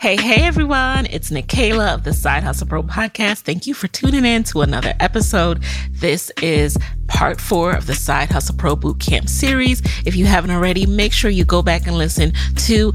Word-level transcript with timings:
Hey, 0.00 0.16
hey 0.16 0.46
everyone, 0.46 1.04
it's 1.10 1.30
Nicaila 1.30 1.92
of 1.92 2.04
the 2.04 2.14
Side 2.14 2.42
Hustle 2.42 2.66
Pro 2.66 2.82
podcast. 2.82 3.40
Thank 3.40 3.66
you 3.66 3.74
for 3.74 3.86
tuning 3.86 4.24
in 4.24 4.44
to 4.44 4.62
another 4.62 4.94
episode. 4.98 5.62
This 5.90 6.32
is 6.40 6.78
part 7.06 7.38
four 7.38 7.72
of 7.72 7.86
the 7.86 7.94
Side 7.94 8.30
Hustle 8.30 8.56
Pro 8.56 8.74
Bootcamp 8.74 9.28
series. 9.28 9.82
If 10.06 10.16
you 10.16 10.24
haven't 10.24 10.52
already, 10.52 10.86
make 10.86 11.12
sure 11.12 11.30
you 11.30 11.44
go 11.44 11.60
back 11.60 11.86
and 11.86 11.98
listen 11.98 12.32
to 12.64 12.94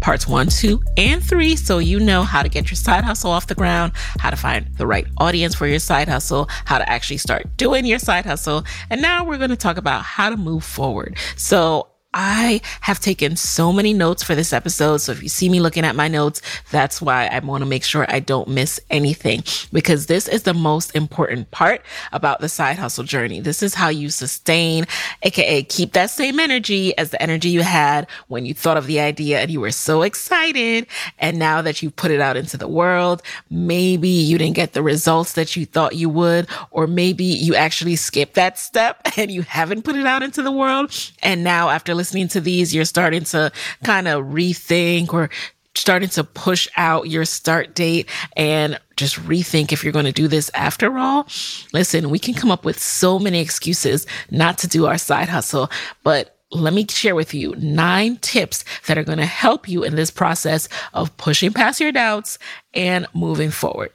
parts 0.00 0.26
one, 0.26 0.48
two, 0.48 0.82
and 0.96 1.22
three 1.22 1.56
so 1.56 1.76
you 1.76 2.00
know 2.00 2.22
how 2.22 2.42
to 2.42 2.48
get 2.48 2.70
your 2.70 2.76
side 2.76 3.04
hustle 3.04 3.32
off 3.32 3.48
the 3.48 3.54
ground, 3.54 3.92
how 4.18 4.30
to 4.30 4.36
find 4.36 4.66
the 4.78 4.86
right 4.86 5.06
audience 5.18 5.54
for 5.54 5.66
your 5.66 5.78
side 5.78 6.08
hustle, 6.08 6.48
how 6.64 6.78
to 6.78 6.88
actually 6.88 7.18
start 7.18 7.54
doing 7.58 7.84
your 7.84 7.98
side 7.98 8.24
hustle. 8.24 8.64
And 8.88 9.02
now 9.02 9.26
we're 9.26 9.36
going 9.36 9.50
to 9.50 9.56
talk 9.56 9.76
about 9.76 10.04
how 10.04 10.30
to 10.30 10.38
move 10.38 10.64
forward. 10.64 11.18
So 11.36 11.88
I 12.18 12.62
have 12.80 12.98
taken 12.98 13.36
so 13.36 13.74
many 13.74 13.92
notes 13.92 14.22
for 14.22 14.34
this 14.34 14.54
episode. 14.54 15.02
So 15.02 15.12
if 15.12 15.22
you 15.22 15.28
see 15.28 15.50
me 15.50 15.60
looking 15.60 15.84
at 15.84 15.94
my 15.94 16.08
notes, 16.08 16.40
that's 16.70 17.02
why 17.02 17.26
I 17.26 17.38
want 17.40 17.60
to 17.60 17.68
make 17.68 17.84
sure 17.84 18.06
I 18.08 18.20
don't 18.20 18.48
miss 18.48 18.80
anything 18.88 19.44
because 19.70 20.06
this 20.06 20.26
is 20.26 20.44
the 20.44 20.54
most 20.54 20.96
important 20.96 21.50
part 21.50 21.82
about 22.12 22.40
the 22.40 22.48
side 22.48 22.78
hustle 22.78 23.04
journey. 23.04 23.40
This 23.40 23.62
is 23.62 23.74
how 23.74 23.90
you 23.90 24.08
sustain, 24.08 24.86
aka 25.24 25.62
keep 25.64 25.92
that 25.92 26.08
same 26.08 26.40
energy 26.40 26.96
as 26.96 27.10
the 27.10 27.20
energy 27.20 27.50
you 27.50 27.60
had 27.60 28.08
when 28.28 28.46
you 28.46 28.54
thought 28.54 28.78
of 28.78 28.86
the 28.86 28.98
idea 28.98 29.40
and 29.40 29.50
you 29.50 29.60
were 29.60 29.70
so 29.70 30.00
excited. 30.00 30.86
And 31.18 31.38
now 31.38 31.60
that 31.60 31.82
you 31.82 31.90
put 31.90 32.10
it 32.10 32.20
out 32.22 32.38
into 32.38 32.56
the 32.56 32.66
world, 32.66 33.20
maybe 33.50 34.08
you 34.08 34.38
didn't 34.38 34.56
get 34.56 34.72
the 34.72 34.82
results 34.82 35.34
that 35.34 35.54
you 35.54 35.66
thought 35.66 35.94
you 35.94 36.08
would, 36.08 36.48
or 36.70 36.86
maybe 36.86 37.24
you 37.24 37.54
actually 37.54 37.96
skipped 37.96 38.36
that 38.36 38.58
step 38.58 39.02
and 39.18 39.30
you 39.30 39.42
haven't 39.42 39.82
put 39.82 39.96
it 39.96 40.06
out 40.06 40.22
into 40.22 40.40
the 40.40 40.50
world. 40.50 40.90
And 41.22 41.44
now 41.44 41.68
after 41.68 41.94
listening 41.94 42.05
listening 42.06 42.28
to 42.28 42.40
these, 42.40 42.72
you're 42.72 42.84
starting 42.84 43.24
to 43.24 43.50
kind 43.82 44.06
of 44.06 44.26
rethink 44.26 45.12
or 45.12 45.28
starting 45.74 46.08
to 46.08 46.22
push 46.22 46.68
out 46.76 47.08
your 47.08 47.24
start 47.24 47.74
date 47.74 48.08
and 48.36 48.78
just 48.96 49.16
rethink 49.24 49.72
if 49.72 49.82
you're 49.82 49.92
going 49.92 50.04
to 50.04 50.12
do 50.12 50.28
this 50.28 50.48
after 50.54 50.98
all. 50.98 51.26
Listen, 51.72 52.08
we 52.08 52.20
can 52.20 52.32
come 52.32 52.52
up 52.52 52.64
with 52.64 52.78
so 52.78 53.18
many 53.18 53.40
excuses 53.40 54.06
not 54.30 54.56
to 54.58 54.68
do 54.68 54.86
our 54.86 54.98
side 54.98 55.28
hustle, 55.28 55.68
but 56.04 56.38
let 56.52 56.72
me 56.72 56.86
share 56.88 57.16
with 57.16 57.34
you 57.34 57.56
nine 57.56 58.18
tips 58.18 58.64
that 58.86 58.96
are 58.96 59.02
going 59.02 59.18
to 59.18 59.26
help 59.26 59.68
you 59.68 59.82
in 59.82 59.96
this 59.96 60.12
process 60.12 60.68
of 60.94 61.14
pushing 61.16 61.52
past 61.52 61.80
your 61.80 61.90
doubts 61.90 62.38
and 62.72 63.04
moving 63.14 63.50
forward. 63.50 63.90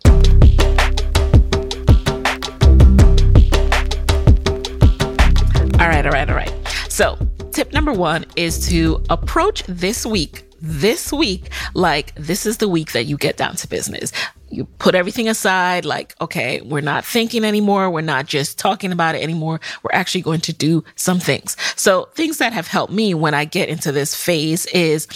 All 5.80 5.88
right, 5.88 6.06
all 6.06 6.12
right, 6.12 6.30
all 6.30 6.36
right. 6.36 6.52
So, 6.90 7.18
tip 7.52 7.73
number 7.73 7.94
one 7.94 8.25
is 8.35 8.67
to 8.69 9.03
approach 9.09 9.63
this 9.67 10.05
week, 10.05 10.45
this 10.61 11.11
week, 11.11 11.52
like 11.73 12.13
this 12.16 12.45
is 12.45 12.57
the 12.57 12.69
week 12.69 12.91
that 12.94 13.05
you 13.05 13.17
get 13.17 13.38
down 13.38 13.55
to 13.57 13.67
business. 13.67 14.11
You 14.49 14.66
put 14.66 14.95
everything 14.95 15.30
aside, 15.30 15.85
like, 15.85 16.13
okay, 16.19 16.61
we're 16.61 16.81
not 16.81 17.05
thinking 17.05 17.45
anymore. 17.45 17.89
We're 17.89 18.02
not 18.02 18.25
just 18.25 18.59
talking 18.59 18.91
about 18.91 19.16
it 19.16 19.23
anymore. 19.23 19.61
We're 19.81 19.94
actually 19.94 20.22
going 20.22 20.41
to 20.41 20.53
do 20.53 20.83
some 20.95 21.19
things. 21.19 21.55
So 21.77 22.09
things 22.16 22.38
that 22.39 22.52
have 22.52 22.67
helped 22.67 22.91
me 22.91 23.13
when 23.13 23.33
I 23.33 23.45
get 23.45 23.69
into 23.69 23.91
this 23.91 24.13
phase 24.13 24.66
is 24.67 25.07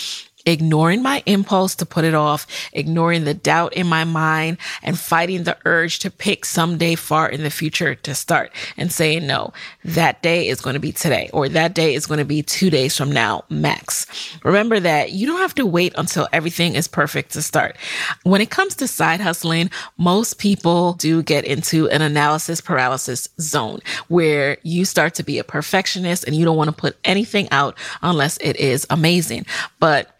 ignoring 0.45 1.01
my 1.01 1.23
impulse 1.25 1.75
to 1.75 1.85
put 1.85 2.05
it 2.05 2.13
off, 2.13 2.47
ignoring 2.73 3.23
the 3.23 3.33
doubt 3.33 3.73
in 3.73 3.87
my 3.87 4.03
mind, 4.03 4.57
and 4.83 4.99
fighting 4.99 5.43
the 5.43 5.57
urge 5.65 5.99
to 5.99 6.11
pick 6.11 6.45
someday 6.45 6.95
far 6.95 7.29
in 7.29 7.43
the 7.43 7.49
future 7.49 7.95
to 7.95 8.15
start 8.15 8.51
and 8.77 8.91
saying, 8.91 9.25
no, 9.25 9.53
that 9.83 10.21
day 10.21 10.47
is 10.47 10.61
going 10.61 10.75
to 10.75 10.79
be 10.79 10.91
today, 10.91 11.29
or 11.33 11.49
that 11.49 11.73
day 11.73 11.93
is 11.93 12.05
going 12.05 12.19
to 12.19 12.25
be 12.25 12.41
two 12.41 12.69
days 12.69 12.95
from 12.95 13.11
now, 13.11 13.43
max. 13.49 14.05
Remember 14.43 14.79
that 14.79 15.11
you 15.11 15.27
don't 15.27 15.39
have 15.39 15.55
to 15.55 15.65
wait 15.65 15.93
until 15.97 16.27
everything 16.31 16.75
is 16.75 16.87
perfect 16.87 17.31
to 17.33 17.41
start. 17.41 17.75
When 18.23 18.41
it 18.41 18.49
comes 18.49 18.75
to 18.75 18.87
side 18.87 19.21
hustling, 19.21 19.69
most 19.97 20.37
people 20.37 20.93
do 20.93 21.23
get 21.23 21.45
into 21.45 21.89
an 21.89 22.01
analysis 22.01 22.61
paralysis 22.61 23.29
zone 23.39 23.79
where 24.07 24.57
you 24.63 24.85
start 24.85 25.15
to 25.15 25.23
be 25.23 25.39
a 25.39 25.43
perfectionist 25.43 26.23
and 26.23 26.35
you 26.35 26.45
don't 26.45 26.57
want 26.57 26.69
to 26.69 26.75
put 26.75 26.97
anything 27.03 27.47
out 27.51 27.77
unless 28.01 28.37
it 28.37 28.55
is 28.57 28.85
amazing. 28.89 29.45
But 29.79 30.14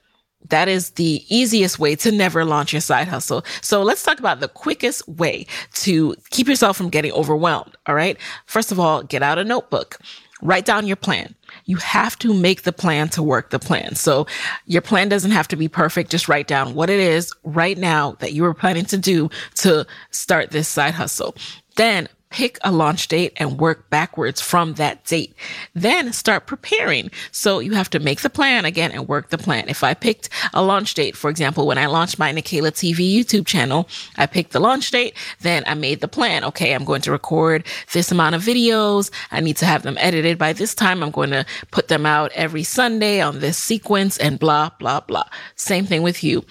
that 0.50 0.67
is 0.67 0.91
the 0.91 1.23
easiest 1.29 1.79
way 1.79 1.95
to 1.97 2.11
never 2.11 2.45
launch 2.45 2.73
your 2.73 2.81
side 2.81 3.07
hustle. 3.07 3.44
So 3.61 3.83
let's 3.83 4.03
talk 4.03 4.19
about 4.19 4.39
the 4.39 4.47
quickest 4.47 5.07
way 5.07 5.45
to 5.75 6.16
keep 6.29 6.47
yourself 6.47 6.78
from 6.78 6.89
getting 6.89 7.11
overwhelmed. 7.13 7.75
All 7.88 7.95
right. 7.95 8.17
First 8.45 8.72
of 8.72 8.79
all, 8.79 9.03
get 9.03 9.23
out 9.23 9.38
a 9.38 9.44
notebook. 9.44 10.00
Write 10.41 10.66
down 10.66 10.85
your 10.85 10.97
plan. 10.97 11.34
You 11.63 11.78
have 11.78 12.19
to 12.19 12.34
make 12.34 12.63
the 12.63 12.73
plan 12.73 13.07
to 13.09 13.23
work 13.23 13.50
the 13.50 13.59
plan. 13.59 13.95
So 13.95 14.28
your 14.66 14.81
plan 14.81 15.07
doesn't 15.07 15.31
have 15.31 15.47
to 15.47 15.55
be 15.55 15.67
perfect. 15.67 16.11
Just 16.11 16.28
write 16.28 16.47
down 16.47 16.75
what 16.75 16.89
it 16.89 17.00
is 17.00 17.34
right 17.44 17.78
now 17.78 18.11
that 18.19 18.34
you 18.34 18.44
are 18.45 18.53
planning 18.53 18.85
to 18.85 18.97
do 18.97 19.29
to 19.55 19.88
start 20.11 20.51
this 20.51 20.67
side 20.67 20.94
hustle. 20.94 21.35
Then 21.78 22.09
pick 22.29 22.57
a 22.63 22.71
launch 22.71 23.07
date 23.07 23.33
and 23.37 23.59
work 23.59 23.89
backwards 23.89 24.41
from 24.41 24.73
that 24.73 25.05
date. 25.05 25.33
Then 25.73 26.11
start 26.11 26.47
preparing. 26.47 27.09
So 27.31 27.59
you 27.59 27.73
have 27.73 27.89
to 27.91 27.99
make 27.99 28.21
the 28.21 28.29
plan 28.29 28.65
again 28.65 28.91
and 28.91 29.07
work 29.07 29.29
the 29.29 29.37
plan. 29.37 29.69
If 29.69 29.83
I 29.83 29.93
picked 29.93 30.29
a 30.53 30.61
launch 30.61 30.93
date, 30.93 31.15
for 31.15 31.29
example, 31.29 31.65
when 31.65 31.77
I 31.77 31.85
launched 31.85 32.19
my 32.19 32.33
Nicaila 32.33 32.71
TV 32.71 33.15
YouTube 33.15 33.45
channel, 33.45 33.87
I 34.17 34.25
picked 34.25 34.51
the 34.51 34.59
launch 34.59 34.91
date, 34.91 35.15
then 35.41 35.63
I 35.65 35.75
made 35.75 36.01
the 36.01 36.07
plan. 36.07 36.43
Okay, 36.43 36.73
I'm 36.73 36.83
going 36.83 37.01
to 37.01 37.11
record 37.11 37.65
this 37.93 38.11
amount 38.11 38.35
of 38.35 38.41
videos. 38.41 39.11
I 39.31 39.39
need 39.39 39.57
to 39.57 39.65
have 39.65 39.83
them 39.83 39.97
edited 39.99 40.37
by 40.37 40.53
this 40.53 40.75
time. 40.75 41.03
I'm 41.03 41.11
going 41.11 41.31
to 41.31 41.45
put 41.71 41.87
them 41.87 42.05
out 42.05 42.31
every 42.33 42.63
Sunday 42.63 43.21
on 43.21 43.39
this 43.39 43.57
sequence 43.57 44.17
and 44.17 44.39
blah, 44.39 44.71
blah, 44.79 44.99
blah. 44.99 45.25
Same 45.55 45.85
thing 45.85 46.03
with 46.03 46.23
you. 46.23 46.43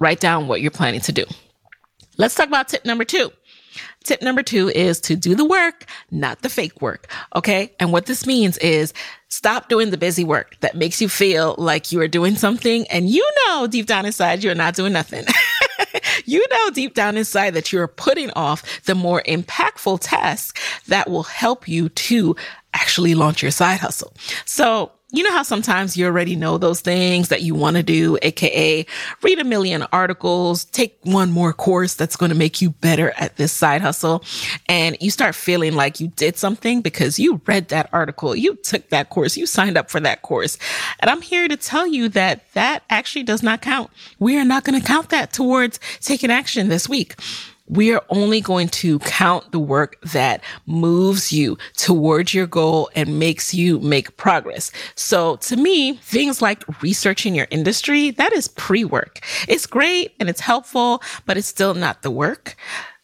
Write 0.00 0.20
down 0.20 0.48
what 0.48 0.60
you're 0.60 0.70
planning 0.70 1.00
to 1.02 1.12
do. 1.12 1.24
Let's 2.16 2.34
talk 2.34 2.48
about 2.48 2.68
tip 2.68 2.84
number 2.84 3.04
two. 3.04 3.30
Tip 4.04 4.22
number 4.22 4.42
two 4.42 4.68
is 4.70 5.00
to 5.02 5.16
do 5.16 5.34
the 5.34 5.44
work, 5.44 5.86
not 6.10 6.42
the 6.42 6.48
fake 6.48 6.80
work. 6.80 7.10
Okay. 7.34 7.74
And 7.78 7.92
what 7.92 8.06
this 8.06 8.26
means 8.26 8.58
is 8.58 8.92
stop 9.28 9.68
doing 9.68 9.90
the 9.90 9.96
busy 9.96 10.24
work 10.24 10.56
that 10.60 10.74
makes 10.74 11.00
you 11.00 11.08
feel 11.08 11.54
like 11.58 11.92
you 11.92 12.00
are 12.00 12.08
doing 12.08 12.36
something 12.36 12.86
and 12.88 13.08
you 13.08 13.28
know 13.46 13.66
deep 13.66 13.86
down 13.86 14.06
inside 14.06 14.42
you're 14.42 14.54
not 14.54 14.74
doing 14.74 14.92
nothing. 14.92 15.24
you 16.24 16.44
know 16.50 16.70
deep 16.70 16.94
down 16.94 17.16
inside 17.16 17.54
that 17.54 17.72
you're 17.72 17.88
putting 17.88 18.30
off 18.32 18.82
the 18.84 18.94
more 18.94 19.22
impactful 19.22 19.98
tasks 20.00 20.60
that 20.88 21.08
will 21.08 21.22
help 21.22 21.68
you 21.68 21.88
to 21.90 22.34
actually 22.74 23.14
launch 23.14 23.42
your 23.42 23.50
side 23.50 23.80
hustle. 23.80 24.12
So 24.44 24.92
you 25.12 25.22
know 25.22 25.32
how 25.32 25.42
sometimes 25.42 25.96
you 25.96 26.06
already 26.06 26.36
know 26.36 26.58
those 26.58 26.80
things 26.80 27.28
that 27.28 27.42
you 27.42 27.54
want 27.54 27.76
to 27.76 27.82
do, 27.82 28.18
aka 28.22 28.86
read 29.22 29.38
a 29.38 29.44
million 29.44 29.84
articles, 29.92 30.64
take 30.66 30.98
one 31.02 31.30
more 31.32 31.52
course 31.52 31.94
that's 31.94 32.16
going 32.16 32.30
to 32.30 32.36
make 32.36 32.60
you 32.62 32.70
better 32.70 33.12
at 33.16 33.36
this 33.36 33.52
side 33.52 33.80
hustle. 33.80 34.24
And 34.68 34.96
you 35.00 35.10
start 35.10 35.34
feeling 35.34 35.74
like 35.74 36.00
you 36.00 36.08
did 36.08 36.36
something 36.36 36.80
because 36.80 37.18
you 37.18 37.40
read 37.46 37.68
that 37.68 37.88
article, 37.92 38.36
you 38.36 38.54
took 38.56 38.88
that 38.90 39.10
course, 39.10 39.36
you 39.36 39.46
signed 39.46 39.76
up 39.76 39.90
for 39.90 40.00
that 40.00 40.22
course. 40.22 40.58
And 41.00 41.10
I'm 41.10 41.22
here 41.22 41.48
to 41.48 41.56
tell 41.56 41.86
you 41.86 42.08
that 42.10 42.52
that 42.52 42.84
actually 42.90 43.24
does 43.24 43.42
not 43.42 43.62
count. 43.62 43.90
We 44.18 44.38
are 44.38 44.44
not 44.44 44.64
going 44.64 44.80
to 44.80 44.86
count 44.86 45.08
that 45.10 45.32
towards 45.32 45.80
taking 46.00 46.30
action 46.30 46.68
this 46.68 46.88
week 46.88 47.16
we 47.70 47.94
are 47.94 48.02
only 48.10 48.40
going 48.40 48.68
to 48.68 48.98
count 49.00 49.52
the 49.52 49.58
work 49.58 49.96
that 50.02 50.42
moves 50.66 51.32
you 51.32 51.56
towards 51.76 52.34
your 52.34 52.46
goal 52.46 52.90
and 52.96 53.18
makes 53.18 53.54
you 53.54 53.78
make 53.78 54.16
progress. 54.16 54.72
So 54.96 55.36
to 55.36 55.56
me, 55.56 55.94
things 55.94 56.42
like 56.42 56.64
researching 56.82 57.34
your 57.34 57.46
industry, 57.50 58.10
that 58.12 58.32
is 58.32 58.48
pre-work. 58.48 59.20
It's 59.48 59.66
great 59.66 60.14
and 60.18 60.28
it's 60.28 60.40
helpful, 60.40 61.02
but 61.26 61.36
it's 61.36 61.46
still 61.46 61.74
not 61.74 62.02
the 62.02 62.10
work. 62.10 62.56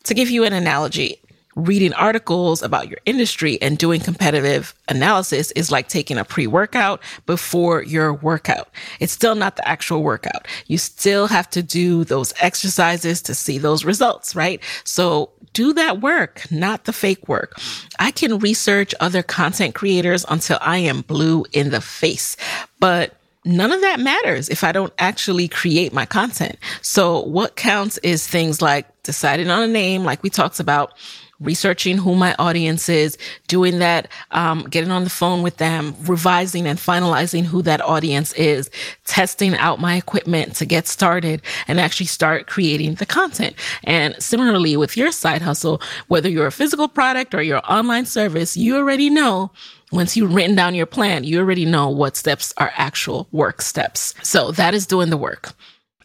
To 0.05 0.15
give 0.15 0.31
you 0.31 0.45
an 0.45 0.53
analogy, 0.53 1.21
reading 1.57 1.95
articles 1.95 2.63
about 2.63 2.89
your 2.89 2.99
industry 3.07 3.61
and 3.63 3.79
doing 3.79 4.01
competitive 4.01 4.75
analysis 4.89 5.51
is 5.53 5.73
like 5.73 5.89
taking 5.89 6.19
a 6.19 6.25
pre 6.25 6.47
workout 6.47 7.03
before 7.25 7.83
your 7.83 8.13
workout. 8.13 8.69
It's 9.01 9.13
still 9.13 9.35
not 9.35 9.57
the 9.57 9.67
actual 9.67 10.03
workout. 10.03 10.47
You 10.67 10.79
still 10.79 11.27
have 11.27 11.49
to 11.51 11.63
do 11.63 12.05
those 12.05 12.35
exercises 12.41 13.23
to 13.23 13.35
see 13.35 13.59
those 13.59 13.85
results, 13.85 14.37
right? 14.37 14.63
So 14.85 15.31
do 15.55 15.73
that 15.73 16.03
work, 16.03 16.47
not 16.51 16.85
the 16.85 16.93
fake 16.93 17.29
work. 17.29 17.59
I 17.99 18.11
can 18.11 18.39
research 18.39 18.95
other 19.01 19.23
content 19.23 19.75
creators 19.75 20.27
until 20.29 20.59
I 20.61 20.79
am 20.79 21.01
blue 21.01 21.47
in 21.53 21.71
the 21.71 21.81
face, 21.81 22.37
but 22.79 23.16
none 23.47 23.73
of 23.73 23.81
that 23.81 24.01
matters 24.01 24.49
if 24.49 24.65
I 24.65 24.73
don't 24.73 24.93
actually 24.99 25.49
create 25.49 25.93
my 25.93 26.05
content. 26.05 26.59
So 26.83 27.21
what 27.23 27.57
counts 27.57 27.99
is 27.99 28.27
things 28.27 28.61
like 28.61 28.87
deciding 29.03 29.51
on 29.51 29.63
a 29.63 29.69
name, 29.69 30.05
like 30.05 30.23
we 30.23 30.31
talked 30.31 30.61
about, 30.61 30.93
researching 31.39 31.99
who 31.99 32.15
my 32.15 32.35
audience 32.39 32.89
is, 32.89 33.19
doing 33.47 33.79
that, 33.79 34.09
um, 34.31 34.63
getting 34.71 34.91
on 34.91 35.05
the 35.05 35.11
phone 35.11 35.43
with 35.43 35.59
them, 35.59 35.95
revising 36.03 36.67
and 36.67 36.79
finalizing 36.79 37.45
who 37.45 37.63
that 37.63 37.81
audience 37.83 38.33
is, 38.35 38.71
testing 39.05 39.55
out 39.57 39.79
my 39.79 39.97
equipment 39.97 40.57
to 40.57 40.65
get 40.65 40.87
started 40.87 41.43
and 41.69 41.79
actually 41.79 42.07
start 42.07 42.47
creating 42.47 42.95
the 42.95 43.07
content. 43.07 43.55
And 43.85 44.21
similarly 44.23 44.77
with 44.77 44.97
your 44.97 45.13
side 45.13 45.43
hustle, 45.43 45.81
whether 46.09 46.29
you're 46.29 46.47
a 46.47 46.53
physical 46.53 46.89
product 46.89 47.35
or 47.35 47.43
your 47.43 47.61
online 47.71 48.07
service, 48.07 48.57
you 48.57 48.77
already 48.77 49.11
know 49.11 49.51
once 49.93 50.17
you've 50.17 50.35
written 50.35 50.57
down 50.57 50.75
your 50.75 50.87
plan, 50.87 51.25
you 51.25 51.39
already 51.39 51.65
know 51.65 51.89
what 51.89 52.17
steps 52.17 52.53
are 52.57 52.73
actual 52.77 53.29
work 53.33 53.63
steps. 53.63 54.15
So 54.23 54.51
that 54.53 54.75
is 54.75 54.87
doing 54.87 55.11
the 55.11 55.17
work. 55.17 55.53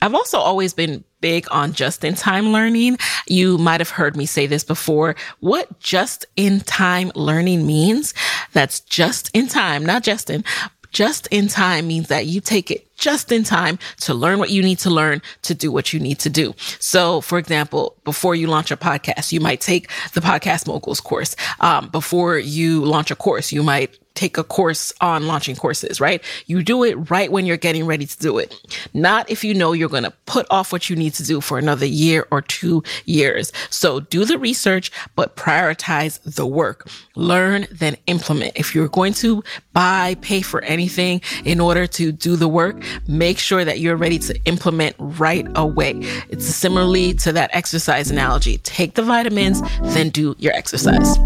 I've 0.02 0.16
also 0.16 0.40
always 0.40 0.74
been 0.74 1.04
big 1.20 1.46
on 1.52 1.74
just 1.74 2.04
in 2.04 2.16
time 2.16 2.48
learning. 2.48 2.98
You 3.28 3.58
might 3.60 3.80
have 3.80 3.92
heard 3.92 4.18
me 4.18 4.26
say 4.26 4.48
this 4.48 4.64
before. 4.64 5.16
What 5.40 5.80
just 5.80 6.26
in 6.36 6.62
time 6.62 7.12
learning 7.14 7.68
means, 7.68 8.16
that's 8.54 8.80
just 8.80 9.30
in 9.34 9.48
time, 9.48 9.86
not 9.86 10.04
just 10.04 10.32
in, 10.32 10.44
just 10.92 11.28
in 11.28 11.48
time 11.48 11.88
means 11.88 12.08
that 12.10 12.26
you 12.26 12.42
take 12.42 12.70
it 12.70 12.96
just 12.98 13.32
in 13.32 13.44
time 13.44 13.80
to 14.02 14.14
learn 14.14 14.38
what 14.38 14.52
you 14.52 14.62
need 14.62 14.78
to 14.80 14.90
learn 14.90 15.22
to 15.42 15.56
do 15.56 15.72
what 15.72 15.92
you 15.92 16.00
need 16.00 16.20
to 16.20 16.30
do. 16.30 16.54
So, 16.80 17.22
for 17.22 17.40
example, 17.40 17.98
before 18.04 18.36
you 18.36 18.48
launch 18.48 18.72
a 18.72 18.78
podcast, 18.78 19.32
you 19.32 19.40
might 19.40 19.60
take 19.60 19.90
the 20.14 20.22
podcast 20.22 20.68
moguls 20.68 21.02
course. 21.02 21.36
Um, 21.60 21.90
before 21.90 22.38
you 22.38 22.86
launch 22.86 23.10
a 23.10 23.16
course, 23.16 23.52
you 23.52 23.64
might 23.64 23.98
take 24.14 24.38
a 24.38 24.44
course 24.44 24.94
on 25.02 25.28
launching 25.28 25.56
courses, 25.56 26.02
right? 26.02 26.24
You 26.46 26.64
do 26.64 26.84
it 26.84 26.96
right 27.10 27.32
when 27.32 27.46
you're 27.46 27.58
getting 27.58 27.86
ready 27.86 28.06
to 28.06 28.18
do 28.18 28.38
it. 28.38 28.56
Not 28.94 29.30
if 29.30 29.44
you 29.44 29.54
know 29.54 29.74
you're 29.74 29.90
going 29.90 30.04
to 30.04 30.14
put 30.26 30.46
off 30.50 30.72
what 30.72 30.90
you 30.90 30.96
need 30.96 31.14
to 31.16 31.24
do 31.24 31.42
for 31.42 31.58
another 31.58 31.86
year 31.86 32.28
or 32.32 32.42
two 32.42 32.84
years. 33.06 33.52
So 33.70 34.00
do 34.00 34.26
the 34.26 34.38
research, 34.38 34.92
but 35.16 35.36
prioritize 35.36 36.22
the 36.24 36.46
work. 36.46 36.90
Learn, 37.16 37.68
then 37.72 37.98
implement. 38.08 38.54
If 38.56 38.76
you're 38.76 38.88
going 38.88 39.14
to 39.14 39.44
buy, 39.74 40.16
pay 40.22 40.42
for 40.42 40.62
anything 40.64 41.22
in 41.46 41.60
order 41.60 41.88
to 41.88 42.12
do 42.12 42.36
the 42.36 42.48
work, 42.48 42.84
make 43.08 43.38
sure 43.38 43.66
that 43.66 43.80
you're 43.80 43.96
ready 43.96 44.20
to 44.20 44.40
implement 44.46 44.96
right 45.00 45.48
away. 45.56 45.94
It's 46.30 46.46
similarly 46.46 47.14
to 47.16 47.32
that 47.34 47.50
exercise 47.54 48.12
analogy. 48.12 48.58
Take 48.60 48.96
the 48.96 49.04
vitamins, 49.04 49.62
then 49.82 50.10
do 50.10 50.36
your 50.40 50.54
exercise. 50.54 51.18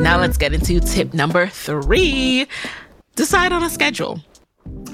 Now 0.00 0.18
let's 0.18 0.36
get 0.36 0.52
into 0.52 0.80
tip 0.80 1.14
number 1.14 1.46
three. 1.46 2.46
Decide 3.16 3.52
on 3.52 3.62
a 3.62 3.70
schedule. 3.70 4.20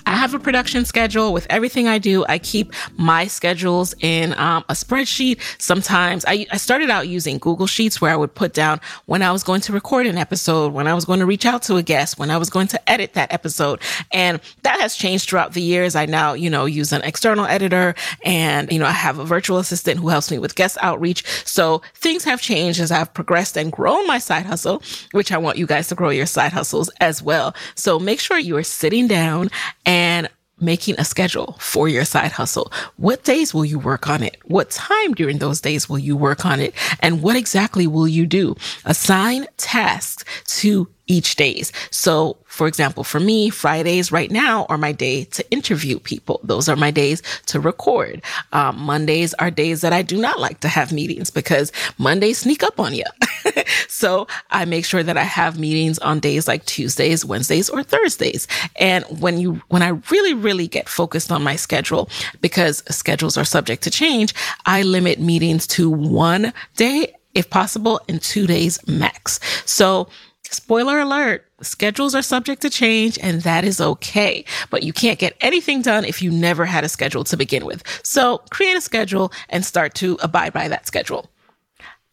I 0.07 0.17
have 0.17 0.35
a 0.35 0.39
production 0.39 0.85
schedule 0.85 1.33
with 1.33 1.47
everything 1.51 1.89
I 1.89 1.99
do. 1.99 2.25
I 2.29 2.39
keep 2.39 2.73
my 2.97 3.27
schedules 3.27 3.95
in 4.01 4.33
um, 4.35 4.65
a 4.69 4.75
spreadsheet. 4.75 5.41
Sometimes 5.61 6.25
I, 6.27 6.47
I 6.51 6.57
started 6.57 6.91
out 6.91 7.09
using 7.09 7.39
Google 7.39 7.67
Sheets 7.67 8.01
where 8.01 8.13
I 8.13 8.17
would 8.17 8.35
put 8.35 8.53
down 8.53 8.81
when 9.07 9.23
I 9.23 9.33
was 9.33 9.43
going 9.43 9.61
to 9.63 9.73
record 9.73 10.07
an 10.07 10.17
episode, 10.17 10.73
when 10.73 10.87
I 10.87 10.95
was 10.95 11.05
going 11.05 11.21
to 11.21 11.27
reach 11.27 11.47
out 11.47 11.63
to 11.65 11.77
a 11.77 11.83
guest, 11.83 12.19
when 12.19 12.31
I 12.31 12.37
was 12.37 12.51
going 12.51 12.69
to 12.69 12.91
edit 12.91 13.15
that 13.15 13.33
episode. 13.33 13.81
And 14.13 14.41
that 14.63 14.81
has 14.81 14.95
changed 14.95 15.29
throughout 15.29 15.53
the 15.53 15.63
years. 15.63 15.95
I 15.95 16.07
now, 16.07 16.33
you 16.33 16.51
know, 16.51 16.65
use 16.65 16.93
an 16.93 17.03
external 17.03 17.45
editor 17.47 17.95
and, 18.25 18.71
you 18.73 18.79
know, 18.79 18.87
I 18.87 18.93
have 18.93 19.19
a 19.19 19.25
virtual 19.25 19.59
assistant 19.59 20.01
who 20.01 20.09
helps 20.09 20.31
me 20.31 20.39
with 20.39 20.55
guest 20.55 20.79
outreach. 20.81 21.25
So 21.47 21.83
things 21.95 22.25
have 22.25 22.41
changed 22.41 22.81
as 22.81 22.91
I've 22.91 23.13
progressed 23.15 23.57
and 23.57 23.71
grown 23.73 24.07
my 24.07 24.19
side 24.19 24.47
hustle, 24.47 24.83
which 25.13 25.33
I 25.33 25.39
want 25.39 25.59
you 25.59 25.67
guys 25.67 25.89
to 25.89 25.95
grow 25.95 26.11
your 26.11 26.27
side 26.27 26.53
hustles 26.53 26.91
as 27.01 27.23
well. 27.23 27.55
So 27.75 27.99
make 27.99 28.21
sure 28.21 28.39
you 28.39 28.57
are 28.57 28.63
sitting 28.63 29.07
down 29.07 29.51
and 29.91 30.29
making 30.61 30.95
a 30.99 31.05
schedule 31.05 31.57
for 31.59 31.89
your 31.89 32.05
side 32.05 32.31
hustle. 32.31 32.73
What 32.97 33.25
days 33.25 33.53
will 33.53 33.65
you 33.65 33.79
work 33.79 34.09
on 34.09 34.23
it? 34.23 34.37
What 34.45 34.71
time 34.71 35.15
during 35.15 35.39
those 35.39 35.61
days 35.61 35.89
will 35.89 35.99
you 35.99 36.17
work 36.17 36.47
on 36.47 36.61
it? 36.61 36.75
And 37.01 37.23
what 37.23 37.35
exactly 37.35 37.89
will 37.89 38.07
you 38.07 38.25
do? 38.25 38.55
Assign 38.85 39.49
tasks 39.57 40.25
to 40.61 40.87
each 41.11 41.35
days. 41.35 41.73
So, 41.91 42.37
for 42.47 42.69
example, 42.69 43.03
for 43.03 43.19
me, 43.19 43.51
Fridays 43.51 44.13
right 44.13 44.31
now 44.31 44.65
are 44.69 44.79
my 44.79 44.93
day 44.93 45.25
to 45.25 45.51
interview 45.51 45.99
people. 45.99 46.41
Those 46.45 46.69
are 46.69 46.77
my 46.77 46.93
days 46.93 47.21
to 47.47 47.59
record. 47.59 48.23
Um, 48.53 48.79
Mondays 48.79 49.35
are 49.35 49.51
days 49.51 49.81
that 49.81 49.93
I 49.93 50.03
do 50.03 50.17
not 50.17 50.39
like 50.39 50.61
to 50.61 50.69
have 50.69 50.93
meetings 50.93 51.29
because 51.29 51.73
Mondays 51.99 52.39
sneak 52.39 52.63
up 52.63 52.79
on 52.79 52.95
you. 52.95 53.05
so 53.89 54.29
I 54.53 54.65
make 54.67 54.85
sure 54.85 55.03
that 55.03 55.17
I 55.17 55.25
have 55.25 55.59
meetings 55.59 55.99
on 55.99 56.21
days 56.21 56.47
like 56.47 56.65
Tuesdays, 56.65 57.25
Wednesdays, 57.25 57.69
or 57.69 57.83
Thursdays. 57.83 58.47
And 58.77 59.05
when 59.21 59.41
you, 59.41 59.61
when 59.69 59.83
I 59.83 59.89
really, 60.11 60.35
really 60.35 60.69
get 60.69 60.89
focused 60.89 61.33
on 61.33 61.43
my 61.43 61.57
schedule, 61.57 62.09
because 62.41 62.85
schedules 62.89 63.37
are 63.37 63.45
subject 63.45 63.83
to 63.83 63.91
change, 63.91 64.33
I 64.65 64.83
limit 64.83 65.19
meetings 65.19 65.67
to 65.69 65.91
one 65.91 66.53
day 66.77 67.15
if 67.35 67.49
possible, 67.51 68.01
in 68.09 68.19
two 68.19 68.47
days 68.47 68.79
max. 68.87 69.41
So 69.65 70.09
Spoiler 70.51 70.99
alert, 70.99 71.47
schedules 71.63 72.15
are 72.15 72.23
subject 72.23 72.61
to 72.63 72.71
change 72.71 73.19
and 73.23 73.43
that 73.43 73.65
is 73.65 73.81
okay. 73.81 74.45
But 74.69 74.83
you 74.83 74.93
can't 74.93 75.19
get 75.19 75.37
anything 75.41 75.81
done 75.81 76.05
if 76.05 76.21
you 76.21 76.31
never 76.31 76.65
had 76.65 76.83
a 76.83 76.89
schedule 76.89 77.23
to 77.25 77.37
begin 77.37 77.65
with. 77.65 77.85
So 78.03 78.39
create 78.51 78.77
a 78.77 78.81
schedule 78.81 79.33
and 79.49 79.65
start 79.65 79.95
to 79.95 80.19
abide 80.23 80.53
by 80.53 80.67
that 80.67 80.89
schedule. 80.89 81.31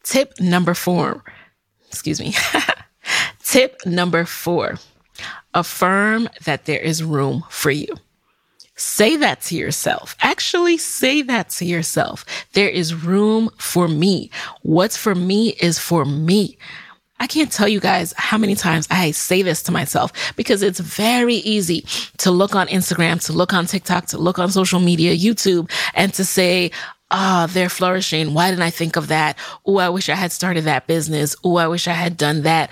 Tip 0.04 0.38
number 0.38 0.74
four, 0.74 1.24
excuse 1.88 2.20
me. 2.20 2.34
Tip 3.42 3.84
number 3.84 4.24
four, 4.24 4.76
affirm 5.52 6.28
that 6.44 6.66
there 6.66 6.80
is 6.80 7.02
room 7.02 7.44
for 7.50 7.72
you. 7.72 7.88
Say 8.76 9.16
that 9.16 9.40
to 9.42 9.56
yourself. 9.56 10.14
Actually 10.20 10.78
say 10.78 11.22
that 11.22 11.48
to 11.50 11.64
yourself. 11.64 12.24
There 12.52 12.68
is 12.68 12.94
room 12.94 13.50
for 13.58 13.88
me. 13.88 14.30
What's 14.62 14.96
for 14.96 15.16
me 15.16 15.50
is 15.60 15.80
for 15.80 16.04
me. 16.04 16.56
I 17.20 17.26
can't 17.26 17.50
tell 17.50 17.68
you 17.68 17.80
guys 17.80 18.14
how 18.16 18.38
many 18.38 18.54
times 18.54 18.86
I 18.90 19.10
say 19.10 19.42
this 19.42 19.62
to 19.64 19.72
myself 19.72 20.12
because 20.36 20.62
it's 20.62 20.80
very 20.80 21.36
easy 21.36 21.84
to 22.18 22.30
look 22.30 22.54
on 22.54 22.68
Instagram, 22.68 23.24
to 23.26 23.32
look 23.32 23.52
on 23.52 23.66
TikTok, 23.66 24.06
to 24.06 24.18
look 24.18 24.38
on 24.38 24.50
social 24.50 24.80
media, 24.80 25.16
YouTube, 25.16 25.70
and 25.94 26.14
to 26.14 26.24
say, 26.24 26.70
ah, 27.10 27.44
oh, 27.44 27.46
they're 27.48 27.68
flourishing. 27.68 28.34
Why 28.34 28.50
didn't 28.50 28.62
I 28.62 28.70
think 28.70 28.96
of 28.96 29.08
that? 29.08 29.36
Oh, 29.66 29.78
I 29.78 29.88
wish 29.88 30.08
I 30.08 30.14
had 30.14 30.32
started 30.32 30.64
that 30.64 30.86
business. 30.86 31.34
Oh, 31.44 31.56
I 31.56 31.66
wish 31.66 31.88
I 31.88 31.92
had 31.92 32.16
done 32.16 32.42
that. 32.42 32.70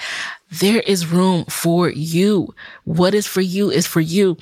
There 0.50 0.80
is 0.80 1.06
room 1.06 1.44
for 1.46 1.88
you. 1.88 2.54
What 2.84 3.14
is 3.14 3.26
for 3.26 3.40
you 3.40 3.70
is 3.70 3.86
for 3.86 4.00
you. 4.00 4.36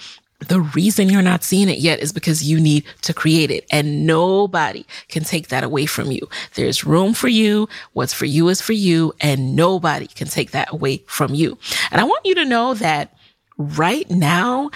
The 0.49 0.61
reason 0.61 1.08
you're 1.08 1.23
not 1.23 1.44
seeing 1.44 1.69
it 1.69 1.79
yet 1.79 2.00
is 2.00 2.12
because 2.12 2.44
you 2.44 2.61
need 2.61 2.85
to 3.02 3.14
create 3.14 3.50
it 3.50 3.67
and 3.70 4.06
nobody 4.06 4.85
can 5.08 5.25
take 5.25 5.49
that 5.49 5.64
away 5.64 5.87
from 5.87 6.11
you. 6.11 6.29
There's 6.55 6.85
room 6.85 7.14
for 7.14 7.29
you. 7.29 7.69
What's 7.93 8.12
for 8.12 8.26
you 8.26 8.49
is 8.49 8.61
for 8.61 8.73
you 8.73 9.12
and 9.20 9.56
nobody 9.56 10.06
can 10.06 10.29
take 10.29 10.50
that 10.52 10.73
away 10.73 11.05
from 11.06 11.35
you. 11.35 11.58
And 11.91 12.00
I 12.00 12.05
want 12.05 12.25
you 12.25 12.35
to 12.37 12.44
know 12.44 12.75
that 12.75 13.17
right 13.56 14.08
now, 14.10 14.70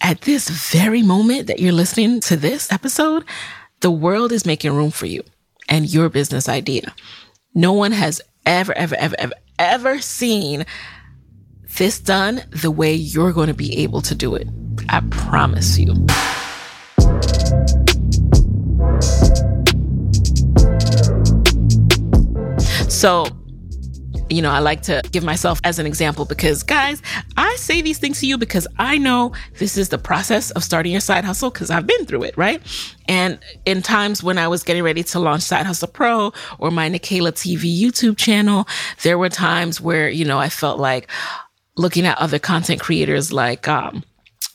at 0.00 0.22
this 0.22 0.48
very 0.48 1.02
moment 1.02 1.46
that 1.46 1.60
you're 1.60 1.72
listening 1.72 2.20
to 2.20 2.36
this 2.36 2.72
episode, 2.72 3.24
the 3.80 3.90
world 3.90 4.32
is 4.32 4.46
making 4.46 4.72
room 4.72 4.90
for 4.90 5.06
you 5.06 5.22
and 5.68 5.92
your 5.92 6.08
business 6.08 6.48
idea. 6.48 6.94
No 7.54 7.72
one 7.72 7.92
has 7.92 8.20
ever, 8.46 8.72
ever, 8.76 8.94
ever, 8.96 9.14
ever, 9.18 9.34
ever 9.58 10.00
seen 10.00 10.64
this 11.78 12.00
done 12.00 12.42
the 12.50 12.70
way 12.70 12.94
you're 12.94 13.32
going 13.32 13.48
to 13.48 13.54
be 13.54 13.78
able 13.78 14.00
to 14.02 14.14
do 14.14 14.34
it. 14.34 14.48
I 14.92 15.00
promise 15.10 15.78
you. 15.78 15.94
So, 22.88 23.24
you 24.28 24.42
know, 24.42 24.50
I 24.50 24.58
like 24.58 24.82
to 24.82 25.00
give 25.12 25.22
myself 25.22 25.60
as 25.62 25.78
an 25.78 25.86
example 25.86 26.24
because, 26.24 26.64
guys, 26.64 27.00
I 27.36 27.54
say 27.56 27.80
these 27.82 27.98
things 27.98 28.18
to 28.20 28.26
you 28.26 28.36
because 28.36 28.66
I 28.78 28.98
know 28.98 29.32
this 29.58 29.78
is 29.78 29.90
the 29.90 29.98
process 29.98 30.50
of 30.50 30.64
starting 30.64 30.90
your 30.90 31.00
side 31.00 31.24
hustle 31.24 31.50
because 31.50 31.70
I've 31.70 31.86
been 31.86 32.04
through 32.04 32.24
it, 32.24 32.36
right? 32.36 32.60
And 33.08 33.38
in 33.64 33.82
times 33.82 34.24
when 34.24 34.38
I 34.38 34.48
was 34.48 34.64
getting 34.64 34.82
ready 34.82 35.04
to 35.04 35.20
launch 35.20 35.42
Side 35.42 35.66
Hustle 35.66 35.88
Pro 35.88 36.32
or 36.58 36.72
my 36.72 36.90
Nicaila 36.90 37.30
TV 37.32 37.80
YouTube 37.80 38.16
channel, 38.16 38.66
there 39.02 39.18
were 39.18 39.28
times 39.28 39.80
where, 39.80 40.08
you 40.08 40.24
know, 40.24 40.38
I 40.38 40.48
felt 40.48 40.80
like 40.80 41.08
looking 41.76 42.06
at 42.06 42.18
other 42.18 42.40
content 42.40 42.80
creators 42.80 43.32
like, 43.32 43.68
um, 43.68 44.02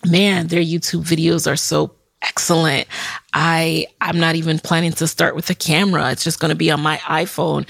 man, 0.05 0.47
their 0.47 0.61
YouTube 0.61 1.03
videos 1.03 1.51
are 1.51 1.55
so 1.55 1.91
excellent. 2.21 2.87
I 3.33 3.87
I'm 4.01 4.19
not 4.19 4.35
even 4.35 4.59
planning 4.59 4.91
to 4.93 5.07
start 5.07 5.35
with 5.35 5.49
a 5.49 5.55
camera. 5.55 6.11
It's 6.11 6.23
just 6.23 6.39
going 6.39 6.49
to 6.49 6.55
be 6.55 6.71
on 6.71 6.81
my 6.81 6.97
iPhone. 6.97 7.67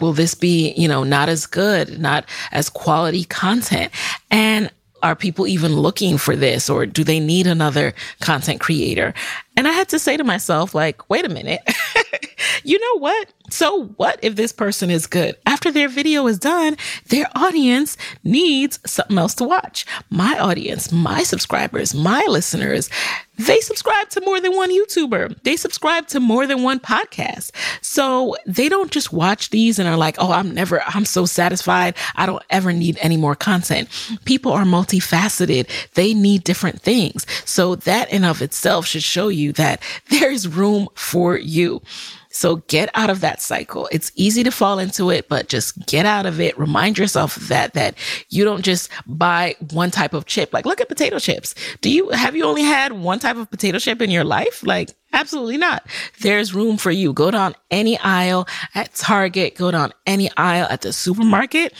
Will 0.00 0.12
this 0.12 0.34
be, 0.34 0.72
you 0.72 0.88
know, 0.88 1.04
not 1.04 1.28
as 1.28 1.46
good, 1.46 1.98
not 1.98 2.28
as 2.52 2.68
quality 2.68 3.24
content? 3.24 3.92
And 4.30 4.70
are 5.04 5.14
people 5.14 5.46
even 5.46 5.76
looking 5.76 6.16
for 6.16 6.34
this 6.34 6.70
or 6.70 6.86
do 6.86 7.04
they 7.04 7.20
need 7.20 7.46
another 7.46 7.92
content 8.20 8.58
creator? 8.58 9.12
And 9.54 9.68
I 9.68 9.72
had 9.72 9.88
to 9.90 9.98
say 9.98 10.16
to 10.16 10.24
myself 10.24 10.74
like, 10.74 11.08
wait 11.10 11.26
a 11.26 11.28
minute. 11.28 11.60
you 12.64 12.78
know 12.80 12.98
what? 13.00 13.32
So 13.50 13.84
what 13.96 14.18
if 14.22 14.36
this 14.36 14.52
person 14.52 14.90
is 14.90 15.06
good? 15.06 15.36
After 15.44 15.70
their 15.70 15.88
video 15.88 16.26
is 16.26 16.38
done, 16.38 16.76
their 17.08 17.26
audience 17.34 17.96
needs 18.24 18.80
something 18.86 19.18
else 19.18 19.34
to 19.34 19.44
watch. 19.44 19.84
My 20.08 20.38
audience, 20.38 20.90
my 20.90 21.22
subscribers, 21.22 21.94
my 21.94 22.24
listeners, 22.28 22.88
they 23.36 23.60
subscribe 23.60 24.08
to 24.10 24.20
more 24.22 24.40
than 24.40 24.54
one 24.54 24.70
YouTuber. 24.70 25.42
They 25.42 25.56
subscribe 25.56 26.06
to 26.08 26.20
more 26.20 26.46
than 26.46 26.62
one 26.62 26.80
podcast. 26.80 27.50
So 27.82 28.36
they 28.46 28.68
don't 28.68 28.90
just 28.90 29.12
watch 29.12 29.50
these 29.50 29.78
and 29.78 29.88
are 29.88 29.96
like, 29.96 30.16
oh, 30.18 30.32
I'm 30.32 30.54
never, 30.54 30.82
I'm 30.86 31.04
so 31.04 31.26
satisfied. 31.26 31.96
I 32.16 32.26
don't 32.26 32.42
ever 32.50 32.72
need 32.72 32.96
any 33.02 33.16
more 33.16 33.34
content. 33.34 33.88
People 34.24 34.52
are 34.52 34.64
multifaceted. 34.64 35.68
They 35.94 36.14
need 36.14 36.44
different 36.44 36.80
things. 36.80 37.26
So 37.44 37.74
that 37.76 38.10
in 38.10 38.24
of 38.24 38.40
itself 38.40 38.86
should 38.86 39.02
show 39.02 39.28
you 39.28 39.52
that 39.52 39.82
there 40.08 40.30
is 40.30 40.48
room 40.48 40.88
for 40.94 41.36
you. 41.36 41.82
So 42.34 42.56
get 42.66 42.90
out 42.94 43.10
of 43.10 43.20
that 43.20 43.40
cycle. 43.40 43.88
It's 43.92 44.10
easy 44.16 44.42
to 44.42 44.50
fall 44.50 44.78
into 44.78 45.10
it, 45.10 45.28
but 45.28 45.48
just 45.48 45.86
get 45.86 46.04
out 46.04 46.26
of 46.26 46.40
it. 46.40 46.58
Remind 46.58 46.98
yourself 46.98 47.36
that, 47.36 47.74
that 47.74 47.96
you 48.28 48.44
don't 48.44 48.62
just 48.62 48.90
buy 49.06 49.54
one 49.70 49.90
type 49.90 50.12
of 50.14 50.26
chip. 50.26 50.52
Like 50.52 50.66
look 50.66 50.80
at 50.80 50.88
potato 50.88 51.18
chips. 51.18 51.54
Do 51.80 51.90
you, 51.90 52.10
have 52.10 52.34
you 52.34 52.44
only 52.44 52.62
had 52.62 52.92
one 52.92 53.20
type 53.20 53.36
of 53.36 53.50
potato 53.50 53.78
chip 53.78 54.02
in 54.02 54.10
your 54.10 54.24
life? 54.24 54.62
Like 54.66 54.90
Absolutely 55.12 55.58
not. 55.58 55.86
There's 56.22 56.54
room 56.54 56.76
for 56.76 56.90
you. 56.90 57.12
Go 57.12 57.30
down 57.30 57.54
any 57.70 57.96
aisle 58.00 58.48
at 58.74 58.92
Target, 58.94 59.54
go 59.54 59.70
down 59.70 59.92
any 60.06 60.28
aisle 60.36 60.66
at 60.68 60.80
the 60.80 60.92
supermarket 60.92 61.72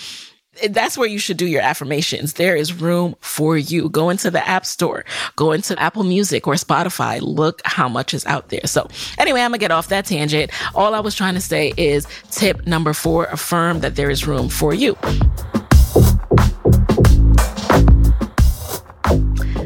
that's 0.71 0.97
where 0.97 1.09
you 1.09 1.19
should 1.19 1.37
do 1.37 1.47
your 1.47 1.63
affirmations. 1.63 2.35
There 2.35 2.57
is 2.57 2.73
room 2.73 3.17
for 3.21 3.57
you. 3.57 3.89
Go 3.89 4.11
into 4.11 4.31
the 4.31 4.47
app 4.47 4.67
store, 4.67 5.05
go 5.37 5.53
into 5.53 5.79
Apple 5.81 6.05
Music 6.05 6.47
or 6.47 6.55
Spotify. 6.55 7.21
Look 7.21 7.61
how 7.65 7.89
much 7.89 8.15
is 8.15 8.25
out 8.27 8.49
there. 8.49 8.67
So 8.67 8.89
anyway, 9.19 9.41
I'm 9.41 9.51
gonna 9.51 9.59
get 9.59 9.71
off 9.71 9.89
that 9.89 10.07
tangent. 10.07 10.51
All 10.75 10.95
I 10.95 11.01
was 11.01 11.15
trying 11.15 11.35
to 11.35 11.41
say 11.41 11.73
is 11.77 12.07
tip 12.31 12.67
number 12.67 12.93
four, 12.93 13.27
affirm 13.27 13.81
that 13.81 13.97
there 13.97 14.11
is 14.11 14.27
room 14.27 14.49
for 14.49 14.75
you. 14.75 14.97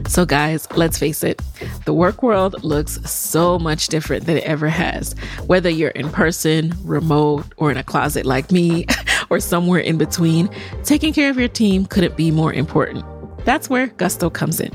So, 0.08 0.24
guys, 0.24 0.66
let's 0.74 0.98
face 0.98 1.22
it, 1.22 1.40
the 1.88 1.94
work 1.94 2.22
world 2.22 2.62
looks 2.62 2.98
so 3.10 3.58
much 3.58 3.88
different 3.88 4.26
than 4.26 4.36
it 4.36 4.44
ever 4.44 4.68
has. 4.68 5.14
Whether 5.46 5.70
you're 5.70 5.88
in 5.92 6.10
person, 6.10 6.74
remote, 6.84 7.46
or 7.56 7.70
in 7.70 7.78
a 7.78 7.82
closet 7.82 8.26
like 8.26 8.52
me, 8.52 8.84
or 9.30 9.40
somewhere 9.40 9.80
in 9.80 9.96
between, 9.96 10.50
taking 10.84 11.14
care 11.14 11.30
of 11.30 11.38
your 11.38 11.48
team 11.48 11.86
couldn't 11.86 12.14
be 12.14 12.30
more 12.30 12.52
important. 12.52 13.06
That's 13.46 13.70
where 13.70 13.86
Gusto 13.86 14.28
comes 14.28 14.60
in. 14.60 14.70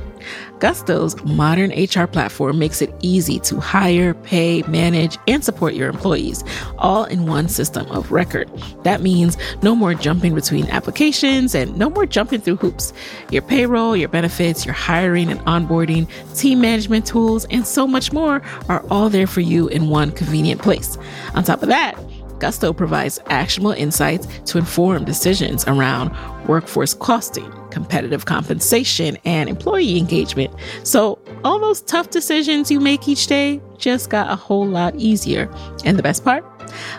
Gusto's 0.59 1.21
modern 1.23 1.71
HR 1.71 2.07
platform 2.07 2.59
makes 2.59 2.81
it 2.81 2.93
easy 3.01 3.39
to 3.39 3.59
hire, 3.59 4.13
pay, 4.13 4.61
manage, 4.63 5.17
and 5.27 5.43
support 5.43 5.73
your 5.73 5.89
employees, 5.89 6.43
all 6.77 7.05
in 7.05 7.25
one 7.25 7.47
system 7.47 7.85
of 7.87 8.11
record. 8.11 8.49
That 8.83 9.01
means 9.01 9.37
no 9.61 9.75
more 9.75 9.93
jumping 9.93 10.35
between 10.35 10.69
applications 10.69 11.55
and 11.55 11.77
no 11.77 11.89
more 11.89 12.05
jumping 12.05 12.41
through 12.41 12.57
hoops. 12.57 12.93
Your 13.31 13.41
payroll, 13.41 13.95
your 13.95 14.09
benefits, 14.09 14.65
your 14.65 14.73
hiring 14.73 15.29
and 15.29 15.39
onboarding, 15.41 16.07
team 16.37 16.61
management 16.61 17.05
tools, 17.05 17.45
and 17.49 17.65
so 17.65 17.87
much 17.87 18.11
more 18.13 18.41
are 18.69 18.85
all 18.89 19.09
there 19.09 19.27
for 19.27 19.41
you 19.41 19.67
in 19.67 19.89
one 19.89 20.11
convenient 20.11 20.61
place. 20.61 20.97
On 21.35 21.43
top 21.43 21.61
of 21.61 21.69
that, 21.69 21.97
Gusto 22.43 22.73
provides 22.73 23.19
actionable 23.27 23.71
insights 23.71 24.27
to 24.51 24.57
inform 24.57 25.05
decisions 25.05 25.63
around 25.65 26.11
workforce 26.45 26.93
costing, 26.93 27.49
competitive 27.71 28.25
compensation, 28.25 29.17
and 29.23 29.47
employee 29.47 29.97
engagement. 29.97 30.53
So, 30.83 31.19
all 31.45 31.57
those 31.57 31.79
tough 31.83 32.09
decisions 32.09 32.69
you 32.69 32.81
make 32.81 33.07
each 33.07 33.27
day 33.27 33.61
just 33.77 34.09
got 34.09 34.29
a 34.29 34.35
whole 34.35 34.67
lot 34.67 34.93
easier. 34.97 35.49
And 35.85 35.97
the 35.97 36.03
best 36.03 36.25
part? 36.25 36.43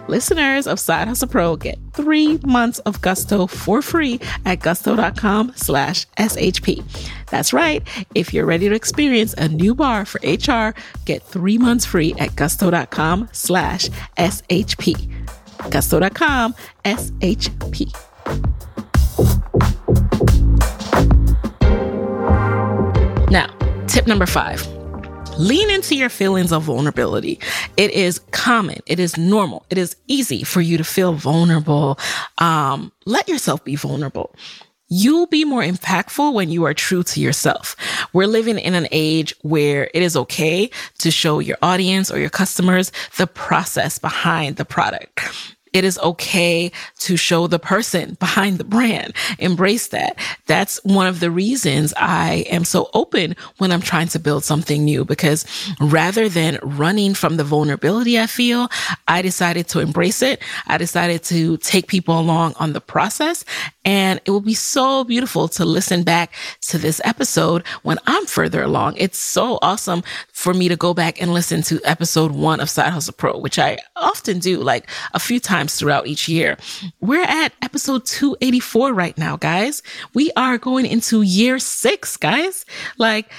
Listeners 0.08 0.66
of 0.66 0.80
Side 0.80 1.08
Hustle 1.08 1.28
Pro 1.28 1.56
get 1.56 1.78
three 1.92 2.38
months 2.46 2.78
of 2.80 3.02
Gusto 3.02 3.46
for 3.46 3.82
free 3.82 4.20
at 4.46 4.60
gusto.com 4.60 5.52
slash 5.56 6.06
SHP. 6.16 6.82
That's 7.28 7.52
right. 7.52 7.86
If 8.14 8.32
you're 8.32 8.46
ready 8.46 8.70
to 8.70 8.74
experience 8.74 9.34
a 9.34 9.48
new 9.48 9.74
bar 9.74 10.06
for 10.06 10.20
HR, 10.24 10.74
get 11.04 11.22
three 11.22 11.58
months 11.58 11.84
free 11.84 12.14
at 12.18 12.34
gusto.com 12.34 13.28
slash 13.32 13.90
SHP 14.16 15.13
gusto.com 15.70 16.54
SHP. 16.84 17.92
Now, 23.30 23.46
tip 23.86 24.06
number 24.06 24.26
five. 24.26 24.66
Lean 25.36 25.68
into 25.68 25.96
your 25.96 26.08
feelings 26.08 26.52
of 26.52 26.62
vulnerability. 26.62 27.40
It 27.76 27.90
is 27.90 28.20
common. 28.30 28.78
It 28.86 29.00
is 29.00 29.16
normal. 29.18 29.66
It 29.68 29.78
is 29.78 29.96
easy 30.06 30.44
for 30.44 30.60
you 30.60 30.78
to 30.78 30.84
feel 30.84 31.12
vulnerable. 31.14 31.98
Um, 32.38 32.92
let 33.04 33.28
yourself 33.28 33.64
be 33.64 33.74
vulnerable. 33.74 34.34
You'll 34.88 35.26
be 35.26 35.44
more 35.44 35.62
impactful 35.62 36.34
when 36.34 36.50
you 36.50 36.64
are 36.64 36.74
true 36.74 37.02
to 37.04 37.20
yourself. 37.20 37.74
We're 38.12 38.26
living 38.26 38.58
in 38.58 38.74
an 38.74 38.86
age 38.90 39.34
where 39.40 39.90
it 39.94 40.02
is 40.02 40.16
okay 40.16 40.70
to 40.98 41.10
show 41.10 41.38
your 41.38 41.56
audience 41.62 42.10
or 42.10 42.18
your 42.18 42.30
customers 42.30 42.92
the 43.16 43.26
process 43.26 43.98
behind 43.98 44.56
the 44.56 44.64
product. 44.64 45.20
It 45.74 45.84
is 45.84 45.98
okay 45.98 46.70
to 47.00 47.16
show 47.16 47.48
the 47.48 47.58
person 47.58 48.16
behind 48.20 48.58
the 48.58 48.64
brand. 48.64 49.12
Embrace 49.40 49.88
that. 49.88 50.16
That's 50.46 50.82
one 50.84 51.08
of 51.08 51.18
the 51.18 51.32
reasons 51.32 51.92
I 51.96 52.46
am 52.48 52.64
so 52.64 52.88
open 52.94 53.34
when 53.58 53.72
I'm 53.72 53.82
trying 53.82 54.08
to 54.08 54.20
build 54.20 54.44
something 54.44 54.84
new 54.84 55.04
because 55.04 55.44
rather 55.80 56.28
than 56.28 56.60
running 56.62 57.12
from 57.14 57.36
the 57.36 57.44
vulnerability 57.44 58.20
I 58.20 58.26
feel, 58.26 58.68
I 59.08 59.20
decided 59.20 59.66
to 59.68 59.80
embrace 59.80 60.22
it. 60.22 60.40
I 60.68 60.78
decided 60.78 61.24
to 61.24 61.56
take 61.58 61.88
people 61.88 62.18
along 62.18 62.54
on 62.60 62.72
the 62.72 62.80
process 62.80 63.44
and 63.84 64.20
it 64.24 64.30
will 64.30 64.40
be 64.40 64.54
so 64.54 65.02
beautiful 65.04 65.48
to 65.48 65.64
listen 65.64 66.04
back 66.04 66.32
to 66.68 66.78
this 66.78 67.00
episode 67.04 67.66
when 67.82 67.98
I'm 68.06 68.26
further 68.26 68.62
along. 68.62 68.94
It's 68.96 69.18
so 69.18 69.58
awesome 69.60 70.02
for 70.32 70.54
me 70.54 70.68
to 70.68 70.76
go 70.76 70.94
back 70.94 71.20
and 71.20 71.32
listen 71.32 71.62
to 71.62 71.80
episode 71.84 72.32
one 72.32 72.60
of 72.60 72.70
Side 72.70 72.92
Hustle 72.92 73.14
Pro, 73.14 73.38
which 73.38 73.58
I 73.58 73.78
often 73.96 74.38
do 74.38 74.58
like 74.58 74.88
a 75.12 75.18
few 75.18 75.40
times 75.40 75.63
throughout 75.72 76.06
each 76.06 76.28
year. 76.28 76.56
We're 77.00 77.24
at 77.24 77.52
episode 77.62 78.06
284 78.06 78.92
right 78.92 79.16
now, 79.16 79.36
guys. 79.36 79.82
We 80.14 80.30
are 80.36 80.58
going 80.58 80.86
into 80.86 81.22
year 81.22 81.58
six, 81.58 82.16
guys. 82.16 82.64
Like, 82.98 83.30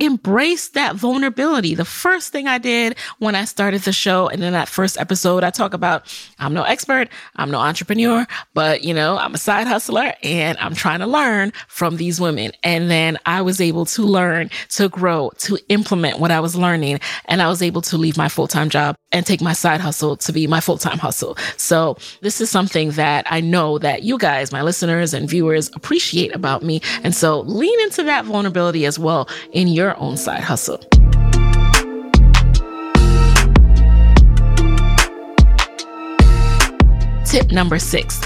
embrace 0.00 0.68
that 0.70 0.96
vulnerability. 0.96 1.74
The 1.74 1.84
first 1.84 2.32
thing 2.32 2.48
I 2.48 2.58
did 2.58 2.96
when 3.18 3.34
I 3.34 3.44
started 3.44 3.82
the 3.82 3.92
show 3.92 4.28
and 4.28 4.42
in 4.42 4.52
that 4.52 4.68
first 4.68 4.98
episode, 4.98 5.44
I 5.44 5.50
talk 5.50 5.74
about 5.74 6.04
I'm 6.38 6.52
no 6.52 6.64
expert, 6.64 7.08
I'm 7.36 7.50
no 7.50 7.58
entrepreneur, 7.58 8.26
but 8.54 8.82
you 8.82 8.92
know, 8.92 9.16
I'm 9.16 9.34
a 9.34 9.38
side 9.38 9.66
hustler 9.66 10.14
and 10.22 10.58
I'm 10.58 10.74
trying 10.74 11.00
to 11.00 11.06
learn 11.06 11.52
from 11.68 11.96
these 11.96 12.20
women. 12.20 12.52
And 12.62 12.90
then 12.90 13.18
I 13.26 13.42
was 13.42 13.60
able 13.60 13.86
to 13.86 14.02
learn, 14.02 14.50
to 14.70 14.88
grow, 14.88 15.30
to 15.38 15.58
implement 15.68 16.18
what 16.18 16.30
I 16.30 16.40
was 16.40 16.56
learning. 16.56 17.00
And 17.26 17.40
I 17.40 17.48
was 17.48 17.62
able 17.62 17.82
to 17.82 17.96
leave 17.96 18.16
my 18.16 18.28
full 18.28 18.48
time 18.48 18.70
job 18.70 18.96
and 19.12 19.24
take 19.24 19.40
my 19.40 19.52
side 19.52 19.80
hustle 19.80 20.16
to 20.16 20.32
be 20.32 20.46
my 20.46 20.60
full 20.60 20.78
time 20.78 20.98
hustle. 20.98 21.36
So 21.56 21.96
this 22.20 22.40
is 22.40 22.50
something 22.50 22.90
that 22.92 23.26
I 23.30 23.40
know 23.40 23.78
that 23.78 24.02
you 24.02 24.18
guys, 24.18 24.50
my 24.50 24.62
listeners 24.62 25.14
and 25.14 25.28
viewers 25.28 25.70
appreciate 25.74 26.34
about 26.34 26.62
me. 26.62 26.80
And 27.04 27.14
so 27.14 27.40
lean 27.40 27.80
into 27.80 28.02
that 28.02 28.24
vulnerability 28.24 28.86
as 28.86 28.98
well 28.98 29.28
in 29.52 29.68
your 29.68 29.83
your 29.84 30.00
own 30.00 30.16
side 30.16 30.42
hustle. 30.42 30.78
Tip 37.26 37.50
number 37.50 37.78
six 37.78 38.20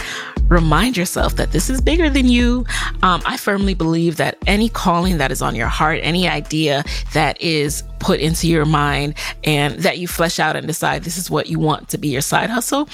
remind 0.49 0.97
yourself 0.97 1.37
that 1.37 1.53
this 1.53 1.69
is 1.69 1.81
bigger 1.81 2.09
than 2.09 2.27
you. 2.27 2.65
Um, 3.03 3.21
I 3.27 3.37
firmly 3.37 3.75
believe 3.75 4.17
that 4.17 4.39
any 4.47 4.71
calling 4.71 5.19
that 5.19 5.31
is 5.31 5.43
on 5.43 5.55
your 5.55 5.67
heart, 5.67 6.01
any 6.03 6.27
idea 6.27 6.85
that 7.13 7.41
is 7.41 7.85
put 7.99 8.21
into 8.21 8.49
your 8.49 8.65
mind 8.65 9.15
and 9.45 9.75
that 9.81 9.99
you 9.99 10.09
flesh 10.09 10.39
out 10.39 10.57
and 10.57 10.67
decide 10.67 11.05
this 11.05 11.19
is 11.19 11.31
what 11.31 11.49
you 11.49 11.59
want 11.59 11.91
to 11.91 11.99
be 11.99 12.09
your 12.09 12.23
side 12.23 12.49
hustle, 12.49 12.89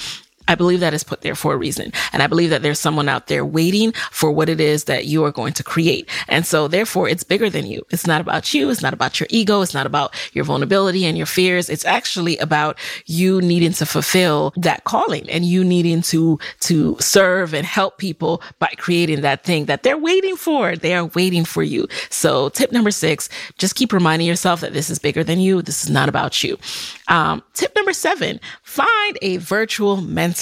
I 0.47 0.55
believe 0.55 0.79
that 0.79 0.93
is 0.93 1.03
put 1.03 1.21
there 1.21 1.35
for 1.35 1.53
a 1.53 1.57
reason. 1.57 1.91
And 2.13 2.21
I 2.21 2.27
believe 2.27 2.49
that 2.49 2.61
there's 2.61 2.79
someone 2.79 3.09
out 3.09 3.27
there 3.27 3.45
waiting 3.45 3.91
for 4.11 4.31
what 4.31 4.49
it 4.49 4.59
is 4.59 4.85
that 4.85 5.05
you 5.05 5.23
are 5.23 5.31
going 5.31 5.53
to 5.53 5.63
create. 5.63 6.09
And 6.27 6.45
so 6.45 6.67
therefore 6.67 7.09
it's 7.09 7.23
bigger 7.23 7.49
than 7.49 7.65
you. 7.65 7.85
It's 7.89 8.07
not 8.07 8.21
about 8.21 8.53
you. 8.53 8.69
It's 8.69 8.81
not 8.81 8.93
about 8.93 9.19
your 9.19 9.27
ego. 9.29 9.61
It's 9.61 9.73
not 9.73 9.85
about 9.85 10.13
your 10.33 10.45
vulnerability 10.45 11.05
and 11.05 11.17
your 11.17 11.25
fears. 11.25 11.69
It's 11.69 11.85
actually 11.85 12.37
about 12.37 12.77
you 13.05 13.41
needing 13.41 13.73
to 13.73 13.85
fulfill 13.85 14.53
that 14.57 14.83
calling 14.83 15.29
and 15.29 15.45
you 15.45 15.63
needing 15.63 16.01
to, 16.03 16.39
to 16.61 16.95
serve 16.99 17.53
and 17.53 17.65
help 17.65 17.97
people 17.97 18.41
by 18.59 18.71
creating 18.77 19.21
that 19.21 19.43
thing 19.43 19.65
that 19.65 19.83
they're 19.83 19.97
waiting 19.97 20.35
for. 20.35 20.75
They 20.75 20.93
are 20.93 21.05
waiting 21.05 21.45
for 21.45 21.63
you. 21.63 21.87
So 22.09 22.49
tip 22.49 22.71
number 22.71 22.91
six, 22.91 23.29
just 23.57 23.75
keep 23.75 23.91
reminding 23.91 24.27
yourself 24.27 24.61
that 24.61 24.73
this 24.73 24.89
is 24.89 24.99
bigger 24.99 25.23
than 25.23 25.39
you. 25.39 25.61
This 25.61 25.83
is 25.83 25.89
not 25.89 26.09
about 26.09 26.43
you. 26.43 26.57
Um, 27.07 27.43
tip 27.53 27.75
number 27.75 27.93
seven, 27.93 28.39
find 28.63 29.17
a 29.21 29.37
virtual 29.37 29.97
mentor. 29.97 30.34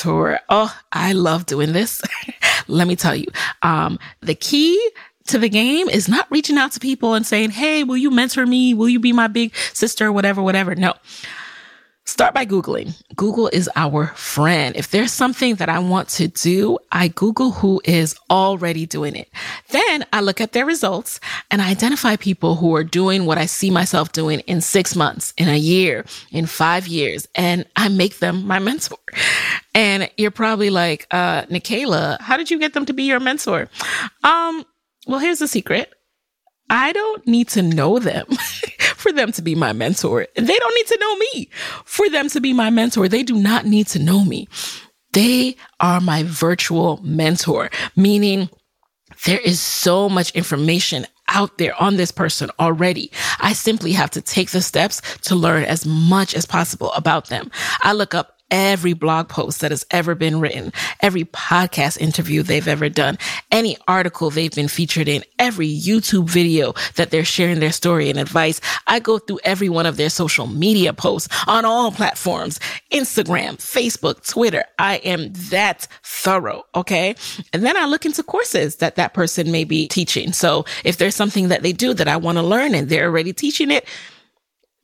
Oh, 0.49 0.75
I 0.91 1.13
love 1.13 1.45
doing 1.45 1.73
this. 1.73 2.01
Let 2.67 2.87
me 2.87 2.95
tell 2.95 3.15
you, 3.15 3.27
um, 3.61 3.99
the 4.21 4.35
key 4.35 4.79
to 5.27 5.37
the 5.37 5.49
game 5.49 5.89
is 5.89 6.07
not 6.09 6.27
reaching 6.29 6.57
out 6.57 6.71
to 6.73 6.79
people 6.79 7.13
and 7.13 7.25
saying, 7.25 7.51
Hey, 7.51 7.83
will 7.83 7.97
you 7.97 8.11
mentor 8.11 8.45
me? 8.45 8.73
Will 8.73 8.89
you 8.89 8.99
be 8.99 9.13
my 9.13 9.27
big 9.27 9.55
sister? 9.73 10.11
Whatever, 10.11 10.41
whatever. 10.41 10.75
No. 10.75 10.93
Start 12.05 12.33
by 12.33 12.45
Googling. 12.45 13.01
Google 13.15 13.47
is 13.47 13.69
our 13.77 14.07
friend. 14.07 14.75
If 14.75 14.91
there's 14.91 15.13
something 15.13 15.55
that 15.55 15.69
I 15.69 15.79
want 15.79 16.09
to 16.09 16.27
do, 16.27 16.77
I 16.91 17.07
Google 17.07 17.51
who 17.51 17.81
is 17.85 18.13
already 18.29 18.85
doing 18.85 19.15
it. 19.15 19.29
Then 19.69 20.05
I 20.11 20.19
look 20.19 20.41
at 20.41 20.51
their 20.51 20.65
results 20.65 21.21
and 21.49 21.61
I 21.61 21.69
identify 21.69 22.17
people 22.17 22.55
who 22.55 22.75
are 22.75 22.83
doing 22.83 23.25
what 23.25 23.37
I 23.37 23.45
see 23.45 23.71
myself 23.71 24.11
doing 24.11 24.41
in 24.41 24.59
six 24.59 24.97
months, 24.97 25.33
in 25.37 25.47
a 25.47 25.55
year, 25.55 26.05
in 26.29 26.45
five 26.45 26.87
years, 26.87 27.25
and 27.35 27.65
I 27.77 27.87
make 27.87 28.19
them 28.19 28.45
my 28.45 28.59
mentor. 28.59 28.97
And 29.73 30.09
you're 30.17 30.29
probably 30.29 30.69
like, 30.69 31.07
uh, 31.09 31.43
Nicaila, 31.43 32.19
how 32.19 32.35
did 32.35 32.51
you 32.51 32.59
get 32.59 32.73
them 32.73 32.85
to 32.85 32.93
be 32.93 33.03
your 33.03 33.21
mentor? 33.21 33.69
Um, 34.25 34.65
well, 35.07 35.19
here's 35.19 35.39
the 35.39 35.47
secret. 35.47 35.93
I 36.69 36.91
don't 36.91 37.25
need 37.27 37.49
to 37.49 37.61
know 37.61 37.99
them 37.99 38.25
for 39.03 39.11
them 39.11 39.33
to 39.33 39.41
be 39.41 39.53
my 39.53 39.73
mentor. 39.73 40.25
They 40.35 40.57
don't 40.57 40.75
need 40.75 40.87
to 40.87 40.97
know 40.99 41.15
me 41.17 41.49
for 41.85 42.09
them 42.09 42.29
to 42.29 42.41
be 42.41 42.53
my 42.53 42.69
mentor. 42.69 43.07
They 43.07 43.21
do 43.21 43.35
not 43.35 43.65
need 43.65 43.87
to 43.87 43.99
know 43.99 44.23
me. 44.23 44.47
They 45.11 45.57
are 45.79 46.01
my 46.01 46.23
virtual 46.23 46.99
mentor, 47.03 47.69
meaning 47.95 48.49
there 49.25 49.39
is 49.39 49.59
so 49.59 50.09
much 50.09 50.31
information 50.31 51.05
out 51.27 51.57
there 51.57 51.79
on 51.81 51.97
this 51.97 52.11
person 52.11 52.49
already. 52.59 53.11
I 53.39 53.53
simply 53.53 53.91
have 53.91 54.11
to 54.11 54.21
take 54.21 54.51
the 54.51 54.61
steps 54.61 55.01
to 55.23 55.35
learn 55.35 55.63
as 55.63 55.85
much 55.85 56.33
as 56.33 56.45
possible 56.45 56.91
about 56.93 57.27
them. 57.27 57.51
I 57.81 57.93
look 57.93 58.15
up 58.15 58.32
every 58.53 58.93
blog 58.93 59.27
post 59.29 59.61
that 59.61 59.71
has 59.71 59.83
ever 59.89 60.13
been 60.13 60.39
written, 60.39 60.71
every 61.01 61.25
podcast 61.25 61.97
interview 61.97 62.43
they've 62.43 62.67
ever 62.67 62.87
done, 62.87 63.17
any 63.51 63.75
article 63.87 64.29
they've 64.29 64.53
been 64.53 64.67
featured 64.67 65.07
in, 65.07 65.23
every 65.39 65.67
YouTube 65.67 66.29
video 66.29 66.73
that 66.95 67.09
they're 67.09 67.25
sharing 67.25 67.59
their 67.59 67.71
story 67.71 68.11
and 68.11 68.19
advice. 68.19 68.61
I 68.85 68.99
go 68.99 69.17
through 69.17 69.39
every 69.43 69.69
one 69.69 69.87
of 69.87 69.97
their 69.97 70.11
social 70.11 70.45
media 70.45 70.93
posts 70.93 71.35
on 71.47 71.65
all 71.65 71.91
platforms, 71.91 72.59
Instagram, 72.91 73.55
Facebook, 73.55 74.29
Twitter. 74.29 74.65
I 74.77 74.97
am 74.97 75.33
that 75.49 75.87
thorough. 76.03 76.63
Okay. 76.75 77.15
And 77.53 77.65
then 77.65 77.75
I 77.75 77.85
look 77.85 78.05
into 78.05 78.21
courses 78.21 78.75
that 78.75 78.97
that 78.97 79.15
person 79.15 79.51
may 79.51 79.63
be 79.63 79.87
teaching. 79.87 80.31
So 80.31 80.65
if 80.83 80.97
there's 80.97 81.15
something 81.15 81.47
that 81.47 81.63
they 81.63 81.73
do 81.73 81.95
that 81.95 82.07
I 82.07 82.17
want 82.17 82.37
to 82.37 82.43
learn 82.43 82.75
and 82.75 82.87
they're 82.87 83.07
already 83.07 83.33
teaching 83.33 83.71
it, 83.71 83.87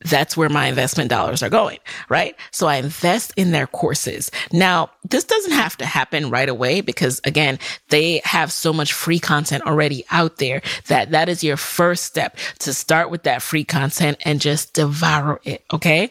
that's 0.02 0.36
where 0.36 0.48
my 0.48 0.66
investment 0.66 1.10
dollars 1.10 1.42
are 1.42 1.50
going, 1.50 1.78
right? 2.08 2.34
So 2.52 2.66
I 2.66 2.76
invest 2.76 3.32
in 3.36 3.50
their 3.50 3.66
courses. 3.66 4.30
Now, 4.52 4.90
this 5.08 5.24
doesn't 5.24 5.52
have 5.52 5.76
to 5.78 5.86
happen 5.86 6.30
right 6.30 6.48
away 6.48 6.80
because 6.80 7.20
again, 7.24 7.58
they 7.88 8.20
have 8.24 8.50
so 8.50 8.72
much 8.72 8.92
free 8.92 9.18
content 9.18 9.66
already 9.66 10.04
out 10.10 10.36
there 10.36 10.62
that 10.86 11.10
that 11.10 11.28
is 11.28 11.44
your 11.44 11.56
first 11.56 12.04
step 12.04 12.36
to 12.60 12.72
start 12.72 13.10
with 13.10 13.24
that 13.24 13.42
free 13.42 13.64
content 13.64 14.18
and 14.24 14.40
just 14.40 14.74
devour 14.74 15.40
it. 15.44 15.64
Okay. 15.72 16.10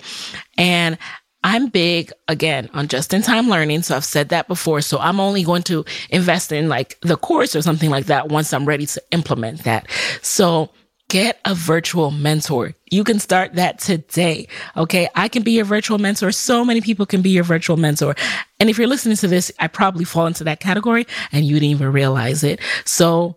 And 0.57 0.97
I'm 1.43 1.67
big 1.67 2.11
again 2.27 2.69
on 2.73 2.89
just 2.89 3.13
in 3.13 3.21
time 3.21 3.47
learning. 3.47 3.83
So 3.83 3.95
I've 3.95 4.05
said 4.05 4.29
that 4.29 4.47
before. 4.47 4.81
So 4.81 4.99
I'm 4.99 5.19
only 5.19 5.43
going 5.43 5.63
to 5.63 5.85
invest 6.09 6.51
in 6.51 6.67
like 6.67 6.99
the 7.01 7.15
course 7.15 7.55
or 7.55 7.61
something 7.61 7.89
like 7.89 8.07
that 8.07 8.27
once 8.29 8.53
I'm 8.53 8.65
ready 8.65 8.85
to 8.87 9.01
implement 9.11 9.63
that. 9.63 9.89
So 10.21 10.69
Get 11.09 11.39
a 11.43 11.55
virtual 11.55 12.11
mentor. 12.11 12.75
You 12.91 13.03
can 13.03 13.19
start 13.19 13.55
that 13.55 13.79
today. 13.79 14.47
Okay. 14.77 15.09
I 15.15 15.27
can 15.27 15.41
be 15.41 15.53
your 15.53 15.65
virtual 15.65 15.97
mentor. 15.97 16.31
So 16.31 16.63
many 16.63 16.81
people 16.81 17.07
can 17.07 17.23
be 17.23 17.31
your 17.31 17.43
virtual 17.43 17.77
mentor. 17.77 18.15
And 18.59 18.69
if 18.69 18.77
you're 18.77 18.87
listening 18.87 19.17
to 19.17 19.27
this, 19.27 19.51
I 19.57 19.67
probably 19.69 20.05
fall 20.05 20.27
into 20.27 20.43
that 20.43 20.59
category 20.59 21.07
and 21.31 21.45
you 21.45 21.55
didn't 21.55 21.71
even 21.71 21.91
realize 21.91 22.43
it. 22.43 22.59
So 22.85 23.35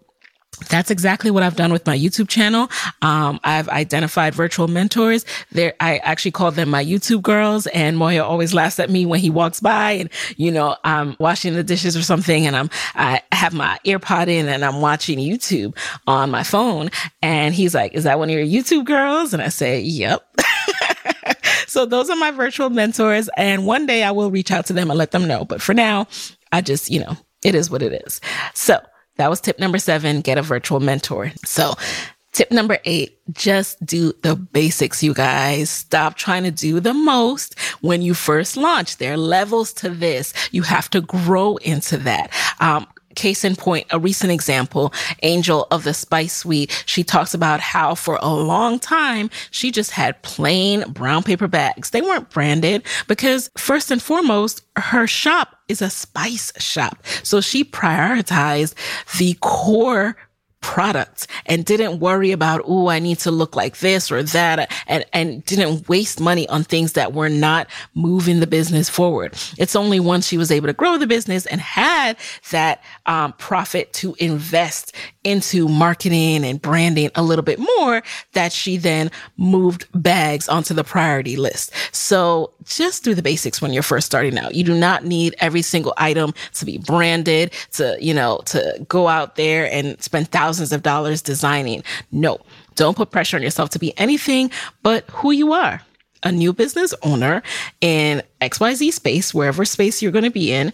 that's 0.68 0.90
exactly 0.90 1.30
what 1.30 1.42
I've 1.42 1.56
done 1.56 1.72
with 1.72 1.86
my 1.86 1.96
YouTube 1.96 2.28
channel. 2.28 2.68
Um, 3.00 3.40
I've 3.44 3.68
identified 3.68 4.34
virtual 4.34 4.68
mentors. 4.68 5.24
There, 5.50 5.74
I 5.80 5.98
actually 5.98 6.32
call 6.32 6.50
them 6.50 6.70
my 6.70 6.84
YouTube 6.84 7.22
girls. 7.22 7.66
And 7.68 7.96
Moya 7.96 8.24
always 8.24 8.54
laughs 8.54 8.78
at 8.78 8.90
me 8.90 9.06
when 9.06 9.20
he 9.20 9.30
walks 9.30 9.60
by 9.60 9.92
and, 9.92 10.10
you 10.36 10.50
know, 10.50 10.76
I'm 10.84 11.16
washing 11.18 11.54
the 11.54 11.62
dishes 11.62 11.96
or 11.96 12.02
something 12.02 12.46
and 12.46 12.56
I'm, 12.56 12.70
I 12.94 13.22
have 13.32 13.54
my 13.54 13.78
earpod 13.84 14.28
in 14.28 14.48
and 14.48 14.64
I'm 14.64 14.80
watching 14.80 15.18
YouTube 15.18 15.76
on 16.06 16.30
my 16.30 16.42
phone. 16.42 16.90
And 17.22 17.54
he's 17.54 17.74
like, 17.74 17.94
is 17.94 18.04
that 18.04 18.18
one 18.18 18.30
of 18.30 18.36
your 18.36 18.44
YouTube 18.44 18.84
girls? 18.84 19.32
And 19.32 19.42
I 19.42 19.48
say, 19.48 19.80
yep. 19.80 20.26
so 21.66 21.86
those 21.86 22.10
are 22.10 22.16
my 22.16 22.30
virtual 22.30 22.70
mentors. 22.70 23.28
And 23.36 23.66
one 23.66 23.86
day 23.86 24.02
I 24.02 24.10
will 24.10 24.30
reach 24.30 24.50
out 24.50 24.66
to 24.66 24.72
them 24.72 24.90
and 24.90 24.98
let 24.98 25.10
them 25.10 25.26
know. 25.26 25.44
But 25.44 25.62
for 25.62 25.74
now, 25.74 26.06
I 26.52 26.60
just, 26.60 26.90
you 26.90 27.00
know, 27.00 27.16
it 27.42 27.54
is 27.54 27.70
what 27.70 27.82
it 27.82 28.04
is. 28.06 28.20
So 28.54 28.80
that 29.16 29.30
was 29.30 29.40
tip 29.40 29.58
number 29.58 29.78
seven 29.78 30.20
get 30.20 30.38
a 30.38 30.42
virtual 30.42 30.80
mentor. 30.80 31.32
So, 31.44 31.74
Tip 32.32 32.50
number 32.50 32.78
eight, 32.86 33.18
just 33.32 33.84
do 33.84 34.14
the 34.22 34.34
basics, 34.34 35.02
you 35.02 35.12
guys. 35.12 35.68
Stop 35.68 36.16
trying 36.16 36.44
to 36.44 36.50
do 36.50 36.80
the 36.80 36.94
most 36.94 37.58
when 37.82 38.00
you 38.00 38.14
first 38.14 38.56
launch. 38.56 38.96
There 38.96 39.12
are 39.12 39.18
levels 39.18 39.74
to 39.74 39.90
this. 39.90 40.32
You 40.50 40.62
have 40.62 40.88
to 40.90 41.02
grow 41.02 41.56
into 41.56 41.98
that. 41.98 42.32
Um, 42.58 42.86
case 43.16 43.44
in 43.44 43.56
point, 43.56 43.86
a 43.90 43.98
recent 43.98 44.32
example, 44.32 44.94
Angel 45.22 45.66
of 45.70 45.84
the 45.84 45.92
Spice 45.92 46.34
Suite. 46.34 46.84
She 46.86 47.04
talks 47.04 47.34
about 47.34 47.60
how 47.60 47.94
for 47.94 48.18
a 48.22 48.32
long 48.32 48.78
time, 48.78 49.28
she 49.50 49.70
just 49.70 49.90
had 49.90 50.22
plain 50.22 50.90
brown 50.90 51.22
paper 51.22 51.48
bags. 51.48 51.90
They 51.90 52.00
weren't 52.00 52.30
branded 52.30 52.82
because 53.08 53.50
first 53.56 53.90
and 53.90 54.02
foremost, 54.02 54.62
her 54.76 55.06
shop 55.06 55.56
is 55.72 55.82
a 55.82 55.90
spice 55.90 56.52
shop. 56.58 57.04
So 57.24 57.40
she 57.40 57.64
prioritized 57.64 58.74
the 59.18 59.34
core 59.40 60.16
products 60.62 61.26
and 61.44 61.64
didn't 61.66 62.00
worry 62.00 62.32
about, 62.32 62.62
oh, 62.64 62.88
I 62.88 62.98
need 62.98 63.18
to 63.18 63.30
look 63.30 63.54
like 63.54 63.78
this 63.78 64.10
or 64.10 64.22
that 64.22 64.72
and, 64.86 65.04
and 65.12 65.44
didn't 65.44 65.88
waste 65.88 66.20
money 66.20 66.48
on 66.48 66.64
things 66.64 66.94
that 66.94 67.12
were 67.12 67.28
not 67.28 67.66
moving 67.94 68.40
the 68.40 68.46
business 68.46 68.88
forward. 68.88 69.34
It's 69.58 69.76
only 69.76 70.00
once 70.00 70.26
she 70.26 70.38
was 70.38 70.50
able 70.50 70.68
to 70.68 70.72
grow 70.72 70.96
the 70.96 71.06
business 71.06 71.44
and 71.46 71.60
had 71.60 72.16
that 72.50 72.82
um, 73.06 73.34
profit 73.34 73.92
to 73.94 74.14
invest 74.18 74.94
into 75.24 75.68
marketing 75.68 76.44
and 76.44 76.62
branding 76.62 77.10
a 77.14 77.22
little 77.22 77.44
bit 77.44 77.58
more 77.58 78.02
that 78.32 78.52
she 78.52 78.76
then 78.76 79.10
moved 79.36 79.86
bags 79.94 80.48
onto 80.48 80.74
the 80.74 80.84
priority 80.84 81.36
list. 81.36 81.72
So 81.92 82.52
just 82.64 83.04
do 83.04 83.14
the 83.14 83.22
basics 83.22 83.60
when 83.60 83.72
you're 83.72 83.82
first 83.82 84.06
starting 84.06 84.38
out. 84.38 84.54
You 84.54 84.64
do 84.64 84.74
not 84.74 85.04
need 85.04 85.34
every 85.40 85.62
single 85.62 85.92
item 85.96 86.32
to 86.54 86.64
be 86.64 86.78
branded, 86.78 87.52
to, 87.72 87.96
you 88.00 88.14
know, 88.14 88.40
to 88.46 88.86
go 88.88 89.08
out 89.08 89.36
there 89.36 89.70
and 89.72 90.00
spend 90.00 90.28
thousands 90.28 90.51
of 90.60 90.82
dollars 90.82 91.22
designing. 91.22 91.82
No, 92.10 92.38
don't 92.74 92.96
put 92.96 93.10
pressure 93.10 93.36
on 93.36 93.42
yourself 93.42 93.70
to 93.70 93.78
be 93.78 93.96
anything 93.98 94.50
but 94.82 95.08
who 95.10 95.30
you 95.30 95.52
are 95.52 95.80
a 96.22 96.32
new 96.32 96.52
business 96.52 96.94
owner 97.02 97.42
in 97.80 98.22
XYZ 98.40 98.92
space, 98.92 99.34
wherever 99.34 99.64
space 99.64 100.02
you're 100.02 100.12
going 100.12 100.24
to 100.24 100.30
be 100.30 100.52
in, 100.52 100.72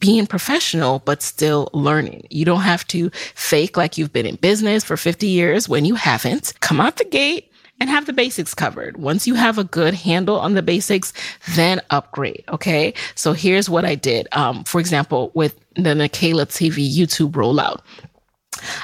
being 0.00 0.26
professional, 0.26 1.00
but 1.00 1.22
still 1.22 1.68
learning. 1.72 2.26
You 2.30 2.44
don't 2.44 2.60
have 2.60 2.86
to 2.88 3.10
fake 3.34 3.76
like 3.76 3.96
you've 3.96 4.12
been 4.12 4.26
in 4.26 4.36
business 4.36 4.84
for 4.84 4.96
50 4.96 5.26
years 5.26 5.68
when 5.68 5.84
you 5.84 5.94
haven't. 5.94 6.52
Come 6.60 6.80
out 6.80 6.96
the 6.96 7.04
gate 7.04 7.50
and 7.80 7.90
have 7.90 8.06
the 8.06 8.12
basics 8.12 8.54
covered. 8.54 8.96
Once 8.96 9.26
you 9.26 9.34
have 9.34 9.58
a 9.58 9.64
good 9.64 9.94
handle 9.94 10.38
on 10.38 10.54
the 10.54 10.62
basics, 10.62 11.12
then 11.54 11.80
upgrade. 11.90 12.44
Okay. 12.48 12.94
So 13.14 13.32
here's 13.32 13.68
what 13.68 13.84
I 13.84 13.94
did. 13.94 14.28
Um, 14.32 14.64
for 14.64 14.80
example, 14.80 15.30
with 15.34 15.58
the 15.74 15.94
Nicaila 15.94 16.46
TV 16.46 16.90
YouTube 16.90 17.32
rollout, 17.32 17.80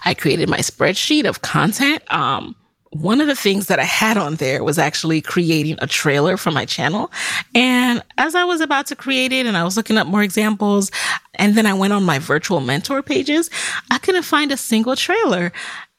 I 0.04 0.14
created 0.14 0.48
my 0.48 0.58
spreadsheet 0.58 1.28
of 1.28 1.42
content. 1.42 2.02
Um, 2.12 2.56
one 2.92 3.22
of 3.22 3.26
the 3.26 3.34
things 3.34 3.68
that 3.68 3.78
I 3.78 3.84
had 3.84 4.18
on 4.18 4.34
there 4.34 4.62
was 4.62 4.78
actually 4.78 5.22
creating 5.22 5.76
a 5.80 5.86
trailer 5.86 6.36
for 6.36 6.50
my 6.50 6.66
channel. 6.66 7.10
And 7.54 8.02
as 8.18 8.34
I 8.34 8.44
was 8.44 8.60
about 8.60 8.86
to 8.88 8.96
create 8.96 9.32
it 9.32 9.46
and 9.46 9.56
I 9.56 9.64
was 9.64 9.78
looking 9.78 9.96
up 9.96 10.06
more 10.06 10.22
examples, 10.22 10.90
and 11.36 11.54
then 11.54 11.64
I 11.64 11.72
went 11.72 11.94
on 11.94 12.04
my 12.04 12.18
virtual 12.18 12.60
mentor 12.60 13.02
pages, 13.02 13.48
I 13.90 13.96
couldn't 13.96 14.24
find 14.24 14.52
a 14.52 14.58
single 14.58 14.94
trailer. 14.94 15.52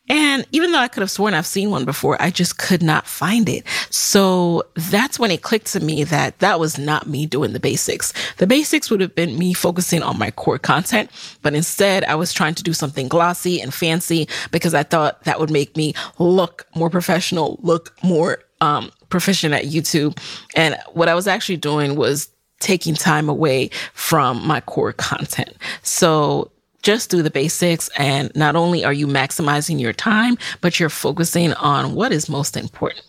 And 0.09 0.45
even 0.51 0.71
though 0.71 0.79
I 0.79 0.89
could 0.89 1.01
have 1.01 1.11
sworn 1.11 1.33
I've 1.33 1.45
seen 1.45 1.71
one 1.71 1.85
before, 1.85 2.21
I 2.21 2.29
just 2.29 2.57
could 2.57 2.83
not 2.83 3.07
find 3.07 3.47
it. 3.47 3.65
So 3.89 4.63
that's 4.75 5.17
when 5.17 5.31
it 5.31 5.41
clicked 5.41 5.67
to 5.67 5.79
me 5.79 6.03
that 6.03 6.39
that 6.39 6.59
was 6.59 6.77
not 6.77 7.07
me 7.07 7.25
doing 7.25 7.53
the 7.53 7.59
basics. 7.59 8.13
The 8.37 8.47
basics 8.47 8.91
would 8.91 8.99
have 8.99 9.15
been 9.15 9.37
me 9.37 9.53
focusing 9.53 10.03
on 10.03 10.19
my 10.19 10.31
core 10.31 10.59
content, 10.59 11.09
but 11.41 11.53
instead 11.53 12.03
I 12.03 12.15
was 12.15 12.33
trying 12.33 12.55
to 12.55 12.63
do 12.63 12.73
something 12.73 13.07
glossy 13.07 13.61
and 13.61 13.73
fancy 13.73 14.27
because 14.51 14.73
I 14.73 14.83
thought 14.83 15.23
that 15.23 15.39
would 15.39 15.51
make 15.51 15.77
me 15.77 15.93
look 16.19 16.67
more 16.75 16.89
professional, 16.89 17.59
look 17.61 17.95
more 18.03 18.39
um, 18.59 18.91
proficient 19.09 19.53
at 19.53 19.65
YouTube. 19.65 20.17
And 20.55 20.77
what 20.93 21.07
I 21.07 21.15
was 21.15 21.27
actually 21.27 21.57
doing 21.57 21.95
was 21.95 22.29
taking 22.59 22.95
time 22.95 23.29
away 23.29 23.69
from 23.93 24.45
my 24.45 24.61
core 24.61 24.93
content. 24.93 25.53
So 25.81 26.49
just 26.83 27.09
do 27.09 27.21
the 27.21 27.31
basics. 27.31 27.89
And 27.97 28.31
not 28.35 28.55
only 28.55 28.85
are 28.85 28.93
you 28.93 29.07
maximizing 29.07 29.79
your 29.79 29.93
time, 29.93 30.37
but 30.61 30.79
you're 30.79 30.89
focusing 30.89 31.53
on 31.53 31.95
what 31.95 32.11
is 32.11 32.29
most 32.29 32.55
important. 32.55 33.05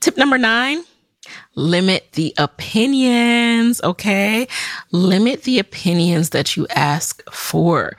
Tip 0.00 0.16
number 0.16 0.38
nine, 0.38 0.82
limit 1.54 2.08
the 2.12 2.34
opinions. 2.38 3.80
Okay. 3.82 4.48
Limit 4.90 5.44
the 5.44 5.58
opinions 5.58 6.30
that 6.30 6.56
you 6.56 6.66
ask 6.70 7.22
for. 7.30 7.96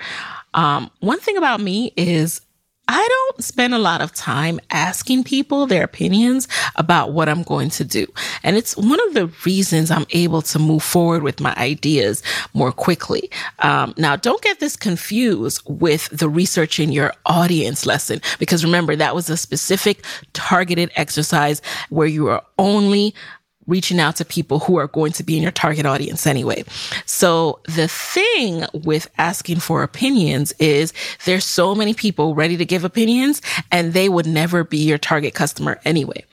Um, 0.53 0.91
one 0.99 1.19
thing 1.19 1.37
about 1.37 1.61
me 1.61 1.93
is 1.95 2.41
I 2.87 3.07
don't 3.07 3.43
spend 3.43 3.73
a 3.73 3.79
lot 3.79 4.01
of 4.01 4.13
time 4.13 4.59
asking 4.69 5.23
people 5.23 5.65
their 5.65 5.83
opinions 5.83 6.47
about 6.75 7.13
what 7.13 7.29
I'm 7.29 7.43
going 7.43 7.69
to 7.71 7.85
do. 7.85 8.05
And 8.43 8.57
it's 8.57 8.75
one 8.75 8.99
of 9.07 9.13
the 9.13 9.27
reasons 9.45 9.89
I'm 9.89 10.05
able 10.11 10.41
to 10.43 10.59
move 10.59 10.83
forward 10.83 11.23
with 11.23 11.39
my 11.39 11.55
ideas 11.55 12.21
more 12.53 12.71
quickly. 12.71 13.31
Um, 13.59 13.93
now, 13.97 14.15
don't 14.15 14.41
get 14.41 14.59
this 14.59 14.75
confused 14.75 15.61
with 15.65 16.09
the 16.09 16.27
researching 16.27 16.91
your 16.91 17.13
audience 17.25 17.85
lesson, 17.85 18.21
because 18.37 18.65
remember, 18.65 18.95
that 18.95 19.15
was 19.15 19.29
a 19.29 19.37
specific 19.37 20.05
targeted 20.33 20.91
exercise 20.95 21.61
where 21.89 22.07
you 22.07 22.27
are 22.27 22.43
only 22.57 23.15
reaching 23.67 23.99
out 23.99 24.15
to 24.17 24.25
people 24.25 24.59
who 24.59 24.77
are 24.77 24.87
going 24.87 25.11
to 25.13 25.23
be 25.23 25.37
in 25.37 25.43
your 25.43 25.51
target 25.51 25.85
audience 25.85 26.27
anyway. 26.27 26.63
So 27.05 27.59
the 27.65 27.87
thing 27.87 28.65
with 28.73 29.09
asking 29.17 29.59
for 29.59 29.83
opinions 29.83 30.51
is 30.59 30.93
there's 31.25 31.45
so 31.45 31.75
many 31.75 31.93
people 31.93 32.35
ready 32.35 32.57
to 32.57 32.65
give 32.65 32.83
opinions 32.83 33.41
and 33.71 33.93
they 33.93 34.09
would 34.09 34.27
never 34.27 34.63
be 34.63 34.77
your 34.77 34.97
target 34.97 35.33
customer 35.33 35.79
anyway. 35.85 36.25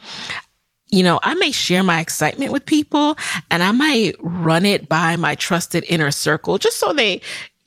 You 0.92 1.04
know, 1.04 1.20
I 1.22 1.34
may 1.34 1.52
share 1.52 1.84
my 1.84 2.00
excitement 2.00 2.52
with 2.52 2.66
people 2.66 3.16
and 3.50 3.62
I 3.62 3.70
might 3.70 4.16
run 4.18 4.66
it 4.66 4.88
by 4.88 5.14
my 5.16 5.36
trusted 5.36 5.84
inner 5.88 6.10
circle 6.10 6.58
just 6.58 6.78
so 6.78 6.92
they 6.92 7.20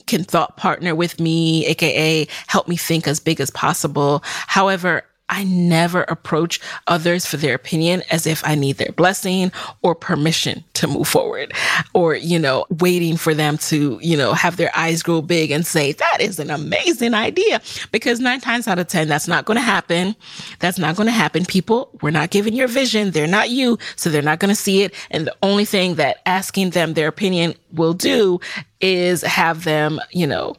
can 0.08 0.26
thought 0.26 0.58
partner 0.58 0.94
with 0.94 1.20
me, 1.22 1.66
aka 1.68 2.28
help 2.48 2.68
me 2.68 2.76
think 2.76 3.08
as 3.08 3.22
big 3.22 3.40
as 3.40 3.50
possible. 3.50 4.22
However, 4.24 5.04
I 5.30 5.46
never 5.46 6.04
approach 6.04 6.60
others 6.88 7.26
for 7.26 7.38
their 7.38 7.56
opinion 7.56 8.04
as 8.12 8.28
if 8.28 8.46
I 8.46 8.56
need 8.56 8.78
their 8.78 8.92
blessing 8.92 9.52
or 9.82 9.96
permission 9.96 10.64
to 10.74 10.88
move 10.88 11.08
forward 11.08 11.54
or, 11.94 12.16
you 12.16 12.38
know, 12.38 12.66
waiting 12.80 13.18
for 13.18 13.34
them 13.34 13.58
to, 13.60 13.98
you 14.02 14.18
know, 14.18 14.34
have 14.34 14.58
their 14.58 14.70
eyes 14.76 15.02
grow 15.02 15.22
big 15.22 15.50
and 15.50 15.66
say, 15.66 15.94
that 15.94 16.18
is 16.20 16.40
an 16.40 16.50
amazing 16.50 17.14
idea. 17.14 17.62
Because 17.92 18.20
nine 18.20 18.42
times 18.42 18.68
out 18.68 18.80
of 18.80 18.88
10, 18.88 19.08
that's 19.08 19.28
not 19.28 19.46
going 19.46 19.56
to 19.58 19.62
happen. 19.62 20.16
That's 20.60 20.78
not 20.78 20.96
going 20.96 21.08
to 21.08 21.14
happen. 21.14 21.46
People, 21.46 21.90
we're 22.02 22.12
not 22.12 22.30
giving 22.30 22.54
your 22.54 22.68
vision. 22.68 23.12
They're 23.12 23.26
not 23.26 23.50
you. 23.50 23.78
So 23.96 24.10
they're 24.10 24.22
not 24.22 24.40
going 24.40 24.54
to 24.54 24.62
see 24.62 24.84
it. 24.84 24.94
And 25.10 25.28
the 25.28 25.36
only 25.42 25.66
thing 25.66 25.96
that 25.96 26.18
asking 26.26 26.72
them 26.72 26.94
their 26.94 27.08
opinion 27.08 27.56
will 27.72 27.94
do 27.94 28.40
is 28.82 29.22
have 29.22 29.64
them, 29.64 30.00
you 30.12 30.28
know, 30.28 30.56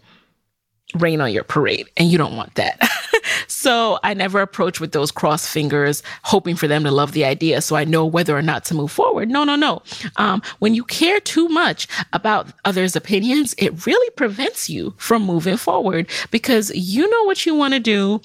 rain 0.95 1.21
on 1.21 1.33
your 1.33 1.45
parade. 1.45 1.89
And 1.97 2.11
you 2.11 2.19
don't 2.19 2.37
want 2.37 2.55
that. 2.55 2.81
so 3.47 3.99
I 4.03 4.15
never 4.15 4.41
approach 4.41 4.81
with 4.81 4.93
those 4.93 5.11
cross 5.11 5.47
fingers, 5.47 6.03
hoping 6.23 6.57
for 6.57 6.69
them 6.69 6.85
to 6.85 6.91
love 6.91 7.13
the 7.13 7.25
idea 7.25 7.61
so 7.61 7.77
I 7.77 7.85
know 7.85 8.07
whether 8.07 8.37
or 8.37 8.43
not 8.43 8.65
to 8.67 8.75
move 8.75 8.93
forward. 8.93 9.29
No, 9.29 9.45
no, 9.45 9.57
no. 9.57 9.83
Um, 10.17 10.43
when 10.59 10.75
you 10.75 10.85
care 10.85 11.21
too 11.21 11.49
much 11.49 11.89
about 12.13 12.49
others' 12.65 12.97
opinions, 12.97 13.55
it 13.59 13.87
really 13.87 14.11
prevents 14.11 14.71
you 14.71 14.95
from 14.97 15.23
moving 15.23 15.57
forward 15.57 16.09
because 16.31 16.71
you 16.75 17.09
know 17.09 17.25
what 17.25 17.45
you 17.47 17.55
want 17.55 17.75
to 17.75 17.81
do. 17.81 18.21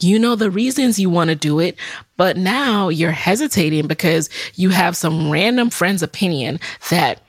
You 0.00 0.18
know 0.18 0.34
the 0.34 0.50
reasons 0.50 0.98
you 0.98 1.08
want 1.08 1.30
to 1.30 1.36
do 1.36 1.60
it, 1.60 1.76
but 2.16 2.36
now 2.36 2.88
you're 2.88 3.12
hesitating 3.12 3.86
because 3.86 4.28
you 4.54 4.70
have 4.70 4.96
some 4.96 5.30
random 5.30 5.70
friend's 5.70 6.02
opinion 6.02 6.58
that 6.90 7.20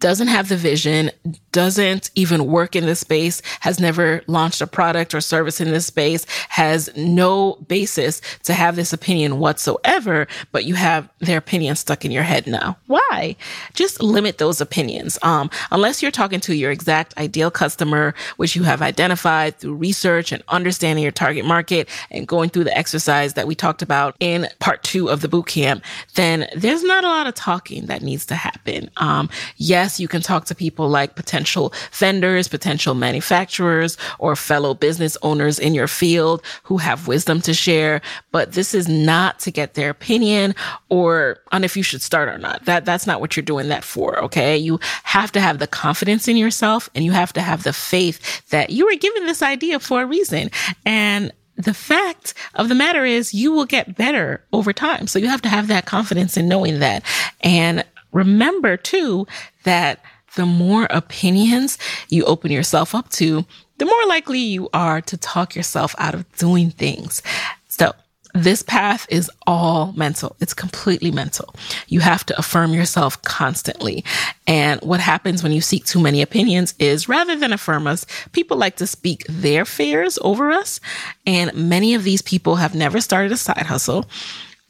doesn't 0.00 0.28
have 0.28 0.48
the 0.48 0.56
vision, 0.56 1.10
doesn't 1.52 2.10
even 2.14 2.46
work 2.46 2.76
in 2.76 2.86
this 2.86 3.00
space, 3.00 3.42
has 3.60 3.80
never 3.80 4.22
launched 4.26 4.60
a 4.60 4.66
product 4.66 5.14
or 5.14 5.20
service 5.20 5.60
in 5.60 5.70
this 5.70 5.86
space, 5.86 6.26
has 6.50 6.90
no 6.96 7.54
basis 7.66 8.20
to 8.44 8.52
have 8.52 8.76
this 8.76 8.92
opinion 8.92 9.38
whatsoever, 9.38 10.26
but 10.52 10.64
you 10.64 10.74
have 10.74 11.08
their 11.18 11.38
opinion 11.38 11.74
stuck 11.76 12.04
in 12.04 12.10
your 12.10 12.22
head 12.22 12.46
now. 12.46 12.76
Why? 12.86 13.36
Just 13.74 14.02
limit 14.02 14.38
those 14.38 14.60
opinions. 14.60 15.18
Um, 15.22 15.50
unless 15.70 16.02
you're 16.02 16.10
talking 16.10 16.40
to 16.40 16.54
your 16.54 16.70
exact 16.70 17.16
ideal 17.18 17.50
customer, 17.50 18.14
which 18.36 18.54
you 18.54 18.62
have 18.64 18.82
identified 18.82 19.58
through 19.58 19.74
research 19.74 20.32
and 20.32 20.42
understanding 20.48 21.02
your 21.02 21.12
target 21.12 21.44
market 21.44 21.88
and 22.10 22.28
going 22.28 22.50
through 22.50 22.64
the 22.64 22.76
exercise 22.76 23.34
that 23.34 23.46
we 23.46 23.54
talked 23.54 23.82
about 23.82 24.16
in 24.20 24.46
part 24.58 24.82
two 24.82 25.08
of 25.08 25.22
the 25.22 25.28
boot 25.28 25.46
camp, 25.46 25.82
then 26.14 26.46
there's 26.54 26.82
not 26.82 27.04
a 27.04 27.08
lot 27.08 27.26
of 27.26 27.34
talking 27.34 27.86
that 27.86 28.02
needs 28.02 28.26
to 28.26 28.34
happen. 28.34 28.90
Um, 28.98 29.28
yes, 29.56 29.87
you 29.98 30.08
can 30.08 30.22
talk 30.22 30.44
to 30.46 30.54
people 30.54 30.88
like 30.88 31.14
potential 31.14 31.38
potential 31.38 31.72
vendors, 31.92 32.48
potential 32.48 32.94
manufacturers, 32.94 33.96
or 34.18 34.34
fellow 34.36 34.74
business 34.74 35.16
owners 35.22 35.58
in 35.58 35.74
your 35.74 35.86
field 35.86 36.42
who 36.64 36.78
have 36.78 37.06
wisdom 37.06 37.40
to 37.40 37.54
share. 37.54 38.00
But 38.32 38.52
this 38.52 38.74
is 38.74 38.88
not 38.88 39.38
to 39.40 39.50
get 39.50 39.74
their 39.74 39.90
opinion 39.90 40.54
or 40.88 41.38
on 41.52 41.64
if 41.64 41.76
you 41.76 41.82
should 41.82 42.02
start 42.02 42.28
or 42.28 42.38
not. 42.38 42.64
That 42.64 42.84
that's 42.84 43.06
not 43.06 43.20
what 43.20 43.36
you're 43.36 43.44
doing 43.44 43.68
that 43.68 43.84
for. 43.84 44.18
Okay. 44.24 44.56
You 44.56 44.80
have 45.04 45.30
to 45.32 45.40
have 45.40 45.58
the 45.58 45.66
confidence 45.66 46.28
in 46.28 46.36
yourself 46.36 46.90
and 46.94 47.04
you 47.04 47.12
have 47.12 47.32
to 47.34 47.40
have 47.40 47.62
the 47.62 47.72
faith 47.72 48.48
that 48.50 48.70
you 48.70 48.86
were 48.86 48.96
given 48.96 49.26
this 49.26 49.42
idea 49.42 49.78
for 49.78 50.02
a 50.02 50.06
reason. 50.06 50.50
And 50.84 51.32
the 51.56 51.74
fact 51.74 52.34
of 52.54 52.68
the 52.68 52.74
matter 52.74 53.04
is 53.04 53.34
you 53.34 53.52
will 53.52 53.66
get 53.66 53.96
better 53.96 54.44
over 54.52 54.72
time. 54.72 55.06
So 55.06 55.18
you 55.18 55.28
have 55.28 55.42
to 55.42 55.48
have 55.48 55.68
that 55.68 55.86
confidence 55.86 56.36
in 56.36 56.48
knowing 56.48 56.78
that. 56.78 57.02
And 57.40 57.84
remember 58.12 58.76
too 58.76 59.26
that 59.64 60.02
the 60.36 60.46
more 60.46 60.86
opinions 60.90 61.78
you 62.08 62.24
open 62.24 62.50
yourself 62.50 62.94
up 62.94 63.08
to, 63.10 63.44
the 63.78 63.86
more 63.86 64.06
likely 64.06 64.38
you 64.38 64.68
are 64.72 65.00
to 65.02 65.16
talk 65.16 65.54
yourself 65.54 65.94
out 65.98 66.14
of 66.14 66.30
doing 66.36 66.70
things. 66.70 67.22
So 67.68 67.92
this 68.34 68.62
path 68.62 69.06
is 69.10 69.30
all 69.46 69.92
mental. 69.92 70.36
It's 70.40 70.54
completely 70.54 71.10
mental. 71.10 71.54
You 71.88 72.00
have 72.00 72.24
to 72.26 72.38
affirm 72.38 72.72
yourself 72.72 73.20
constantly. 73.22 74.04
And 74.46 74.80
what 74.82 75.00
happens 75.00 75.42
when 75.42 75.52
you 75.52 75.60
seek 75.60 75.84
too 75.84 76.00
many 76.00 76.22
opinions 76.22 76.74
is 76.78 77.08
rather 77.08 77.36
than 77.36 77.52
affirm 77.52 77.86
us, 77.86 78.06
people 78.32 78.56
like 78.56 78.76
to 78.76 78.86
speak 78.86 79.24
their 79.28 79.64
fears 79.64 80.18
over 80.22 80.50
us. 80.50 80.78
And 81.26 81.54
many 81.54 81.94
of 81.94 82.04
these 82.04 82.22
people 82.22 82.56
have 82.56 82.74
never 82.74 83.00
started 83.00 83.32
a 83.32 83.36
side 83.36 83.66
hustle 83.66 84.06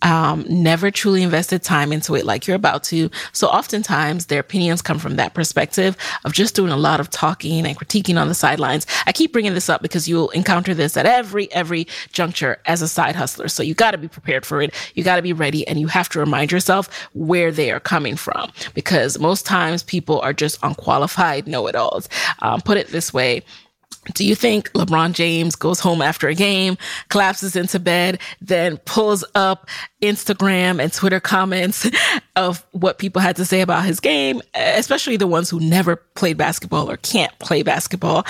um, 0.02 0.44
never 0.48 0.90
truly 0.90 1.22
invested 1.22 1.62
time 1.62 1.92
into 1.92 2.14
it 2.14 2.24
like 2.24 2.46
you're 2.46 2.56
about 2.56 2.84
to. 2.84 3.10
So 3.32 3.48
oftentimes 3.48 4.26
their 4.26 4.40
opinions 4.40 4.82
come 4.82 4.98
from 4.98 5.16
that 5.16 5.34
perspective 5.34 5.96
of 6.24 6.32
just 6.32 6.54
doing 6.54 6.70
a 6.70 6.76
lot 6.76 7.00
of 7.00 7.10
talking 7.10 7.66
and 7.66 7.76
critiquing 7.76 8.20
on 8.20 8.28
the 8.28 8.34
sidelines. 8.34 8.86
I 9.06 9.12
keep 9.12 9.32
bringing 9.32 9.54
this 9.54 9.68
up 9.68 9.82
because 9.82 10.08
you'll 10.08 10.30
encounter 10.30 10.74
this 10.74 10.96
at 10.96 11.06
every, 11.06 11.52
every 11.52 11.86
juncture 12.12 12.58
as 12.66 12.82
a 12.82 12.88
side 12.88 13.16
hustler. 13.16 13.48
So 13.48 13.62
you 13.62 13.74
got 13.74 13.92
to 13.92 13.98
be 13.98 14.08
prepared 14.08 14.46
for 14.46 14.62
it. 14.62 14.72
You 14.94 15.02
got 15.04 15.16
to 15.16 15.22
be 15.22 15.32
ready 15.32 15.66
and 15.66 15.80
you 15.80 15.88
have 15.88 16.08
to 16.10 16.20
remind 16.20 16.52
yourself 16.52 17.08
where 17.14 17.50
they 17.50 17.72
are 17.72 17.80
coming 17.80 18.16
from 18.16 18.52
because 18.74 19.18
most 19.18 19.46
times 19.46 19.82
people 19.82 20.20
are 20.20 20.32
just 20.32 20.58
unqualified 20.62 21.46
know-it-alls. 21.46 22.08
Um, 22.40 22.60
put 22.60 22.76
it 22.76 22.88
this 22.88 23.12
way. 23.12 23.42
Do 24.14 24.24
you 24.24 24.34
think 24.34 24.72
LeBron 24.72 25.12
James 25.12 25.54
goes 25.54 25.80
home 25.80 26.00
after 26.00 26.28
a 26.28 26.34
game, 26.34 26.78
collapses 27.08 27.56
into 27.56 27.78
bed, 27.78 28.20
then 28.40 28.78
pulls 28.78 29.24
up 29.34 29.68
Instagram 30.00 30.82
and 30.82 30.92
Twitter 30.92 31.20
comments 31.20 31.88
of 32.36 32.64
what 32.72 32.98
people 32.98 33.20
had 33.20 33.36
to 33.36 33.44
say 33.44 33.60
about 33.60 33.84
his 33.84 34.00
game, 34.00 34.40
especially 34.54 35.16
the 35.16 35.26
ones 35.26 35.50
who 35.50 35.60
never 35.60 35.96
played 35.96 36.36
basketball 36.38 36.90
or 36.90 36.96
can't 36.98 37.36
play 37.38 37.62
basketball, 37.62 38.24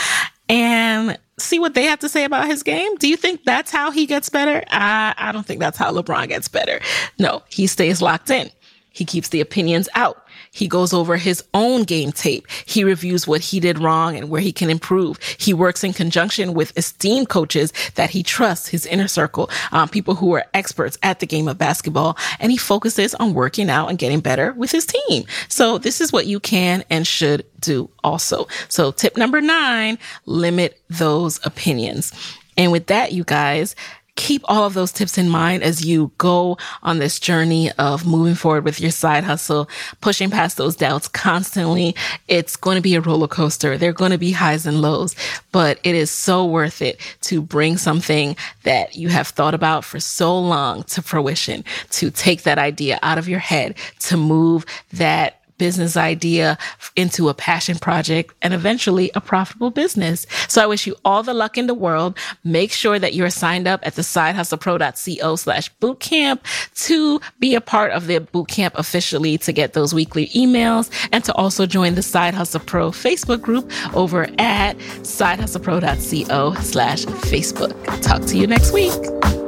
and 0.49 1.19
see 1.39 1.59
what 1.59 1.75
they 1.75 1.85
have 1.85 2.01
to 2.01 2.09
say 2.09 2.25
about 2.25 2.47
his 2.47 2.63
game? 2.63 2.97
Do 2.97 3.09
you 3.09 3.17
think 3.17 3.45
that's 3.45 3.71
how 3.71 3.91
he 3.91 4.07
gets 4.07 4.29
better? 4.29 4.65
I, 4.71 5.15
I 5.17 5.33
don't 5.33 5.47
think 5.47 5.61
that's 5.61 5.79
how 5.79 5.93
LeBron 5.93 6.29
gets 6.29 6.49
better. 6.49 6.81
No, 7.19 7.43
he 7.49 7.67
stays 7.67 8.03
locked 8.03 8.31
in. 8.31 8.51
He 8.91 9.05
keeps 9.05 9.29
the 9.29 9.41
opinions 9.41 9.89
out. 9.95 10.27
He 10.59 10.67
goes 10.67 10.93
over 10.93 11.17
his 11.17 11.45
own 11.55 11.85
game 11.85 12.11
tape. 12.11 12.47
He 12.67 12.83
reviews 12.83 13.29
what 13.29 13.41
he 13.41 13.61
did 13.61 13.79
wrong 13.79 14.17
and 14.17 14.29
where 14.29 14.41
he 14.41 14.51
can 14.51 14.71
improve. 14.71 15.21
He 15.39 15.55
works 15.55 15.85
in 15.85 15.93
conjunction 15.93 16.53
with 16.53 16.77
esteemed 16.77 17.29
coaches 17.29 17.73
that 17.95 18.11
he 18.11 18.25
trusts, 18.25 18.67
his 18.67 18.85
inner 18.85 19.07
circle, 19.07 19.51
um, 19.71 19.89
people 19.89 20.17
who 20.17 20.33
are 20.35 20.45
experts 20.55 20.99
at 21.05 21.21
the 21.21 21.27
game 21.27 21.47
of 21.47 21.59
basketball. 21.59 22.19
And 22.41 22.51
he 22.51 22.59
focuses 22.59 23.15
on 23.15 23.35
working 23.35 23.71
out 23.71 23.89
and 23.89 23.99
getting 23.99 24.19
better 24.19 24.53
with 24.55 24.73
his 24.73 24.85
team. 24.85 25.25
So 25.49 25.79
this 25.79 26.01
is 26.01 26.13
what 26.13 26.27
you 26.27 26.41
can 26.41 26.83
and 26.91 27.07
should 27.07 27.47
do 27.61 27.89
also. 28.03 28.49
So 28.69 28.91
tip 28.91 29.17
number 29.17 29.41
nine, 29.41 29.97
limit 30.27 30.81
those 30.91 31.39
opinions. 31.47 32.13
And 32.57 32.73
with 32.73 32.89
that, 32.89 33.13
you 33.13 33.23
guys, 33.23 33.77
keep 34.19 34.43
all 34.47 34.65
of 34.65 34.75
those 34.75 34.91
tips 34.91 35.17
in 35.17 35.29
mind 35.29 35.63
as 35.63 35.85
you 35.85 36.11
go 36.19 36.59
on 36.83 36.99
this 36.99 37.21
journey 37.21 37.71
of 37.79 38.05
moving 38.05 38.35
forward 38.35 38.65
with 38.65 38.81
your 38.81 38.91
side 38.91 39.23
hustle, 39.23 39.71
pushing 40.01 40.29
past 40.29 40.57
those 40.57 40.75
doubts 40.75 41.07
constantly. 41.07 41.95
It's 42.27 42.57
going 42.57 42.75
to 42.75 42.83
be 42.83 42.97
a 42.97 43.01
roller 43.01 43.29
coaster. 43.29 43.79
There 43.79 43.91
are 43.91 43.95
going 43.95 44.11
to 44.11 44.19
be 44.19 44.33
highs 44.33 44.67
and 44.67 44.83
lows, 44.83 45.15
but 45.53 45.79
it 45.85 45.95
is 45.95 46.11
so 46.11 46.45
worth 46.45 46.83
it 46.83 47.01
to 47.23 47.41
bring 47.41 47.77
something 47.77 48.37
that 48.65 48.97
you 48.97 49.09
have 49.09 49.29
thought 49.29 49.55
about 49.55 49.85
for 49.85 50.01
so 50.01 50.37
long 50.37 50.83
to 50.85 51.01
fruition, 51.01 51.63
to 51.91 52.11
take 52.11 52.43
that 52.43 52.59
idea 52.59 52.99
out 53.03 53.19
of 53.19 53.29
your 53.29 53.39
head, 53.39 53.77
to 54.01 54.17
move 54.17 54.67
that 54.93 55.38
business 55.59 55.97
idea 55.97 56.57
into 56.97 57.29
a 57.29 57.35
passion 57.35 57.79
project 57.79 58.35
and 58.43 58.55
eventually 58.55 59.11
a 59.15 59.21
profitable 59.21 59.71
business. 59.71 60.27
So 60.49 60.63
I 60.63 60.67
wish 60.67 60.87
you 60.87 60.97
all 61.05 61.23
the 61.23 61.35
luck 61.35 61.59
in 61.59 61.67
the 61.67 61.75
world. 61.75 62.17
Make 62.45 62.73
sure 62.73 62.99
that 62.99 63.15
you're 63.15 63.31
signed 63.31 63.67
up 63.67 63.81
at 63.87 63.95
the 63.95 64.03
sidehustlepro.co 64.03 65.37
slash 65.37 65.75
bootcamp 65.81 66.41
to 66.87 67.21
be 67.39 67.55
a 67.55 67.61
part 67.61 67.93
of 67.93 68.07
the 68.07 68.21
bootcamp 68.21 68.73
officially 68.75 69.39
to 69.39 69.53
get 69.53 69.73
those 69.73 69.93
weekly 69.93 70.29
emails 70.29 70.91
and 71.13 71.25
to 71.25 71.35
also 71.35 71.67
join 71.67 71.95
the 71.95 72.03
Side 72.03 72.35
Hustle 72.35 72.61
Pro 72.61 72.91
Facebook 72.91 73.43
group 73.43 73.71
over 73.95 74.29
at 74.39 74.77
sidehustlepro.co 75.03 76.55
slash 76.63 77.05
Facebook. 77.05 78.03
Talk 78.03 78.23
to 78.27 78.39
you 78.39 78.47
next 78.47 78.73
week. 78.73 79.48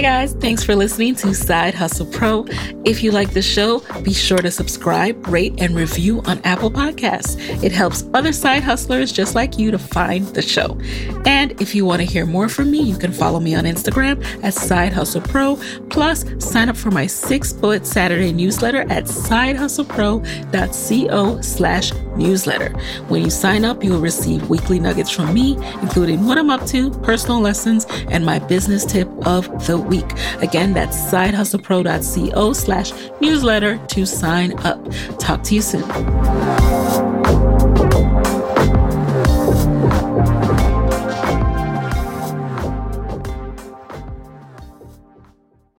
Hey 0.00 0.06
guys, 0.06 0.32
thanks 0.32 0.64
for 0.64 0.74
listening 0.74 1.14
to 1.16 1.34
Side 1.34 1.74
Hustle 1.74 2.06
Pro. 2.06 2.46
If 2.86 3.02
you 3.02 3.10
like 3.10 3.34
the 3.34 3.42
show, 3.42 3.80
be 4.02 4.14
sure 4.14 4.38
to 4.38 4.50
subscribe, 4.50 5.26
rate, 5.26 5.52
and 5.58 5.76
review 5.76 6.22
on 6.22 6.38
Apple 6.38 6.70
Podcasts. 6.70 7.36
It 7.62 7.70
helps 7.70 8.04
other 8.14 8.32
side 8.32 8.62
hustlers 8.62 9.12
just 9.12 9.34
like 9.34 9.58
you 9.58 9.70
to 9.70 9.78
find 9.78 10.26
the 10.28 10.40
show. 10.40 10.78
And 11.26 11.52
if 11.60 11.74
you 11.74 11.84
want 11.84 12.00
to 12.00 12.06
hear 12.06 12.24
more 12.24 12.48
from 12.48 12.70
me, 12.70 12.80
you 12.80 12.96
can 12.96 13.12
follow 13.12 13.40
me 13.40 13.54
on 13.54 13.64
Instagram 13.64 14.24
at 14.42 14.54
Side 14.54 14.94
Hustle 14.94 15.20
Pro. 15.20 15.56
Plus, 15.90 16.24
sign 16.38 16.70
up 16.70 16.78
for 16.78 16.90
my 16.90 17.06
six 17.06 17.52
bullet 17.52 17.84
Saturday 17.84 18.32
newsletter 18.32 18.90
at 18.90 19.04
sidehustlepro.co 19.04 21.40
slash 21.42 21.92
newsletter. 22.16 22.70
When 23.08 23.22
you 23.22 23.30
sign 23.30 23.64
up, 23.64 23.82
you 23.82 23.92
will 23.92 24.00
receive 24.00 24.48
weekly 24.48 24.78
nuggets 24.78 25.10
from 25.10 25.32
me, 25.32 25.56
including 25.82 26.26
what 26.26 26.38
I'm 26.38 26.50
up 26.50 26.66
to, 26.66 26.90
personal 27.00 27.40
lessons, 27.40 27.86
and 28.08 28.24
my 28.24 28.38
business 28.38 28.84
tip 28.84 29.08
of 29.26 29.66
the 29.66 29.78
week. 29.78 30.10
Again, 30.40 30.72
that's 30.72 30.96
sidehustlepro.co 30.96 32.52
slash 32.52 32.92
newsletter 33.20 33.78
to 33.88 34.06
sign 34.06 34.58
up. 34.60 34.84
Talk 35.18 35.42
to 35.44 35.54
you 35.54 35.62
soon. 35.62 36.89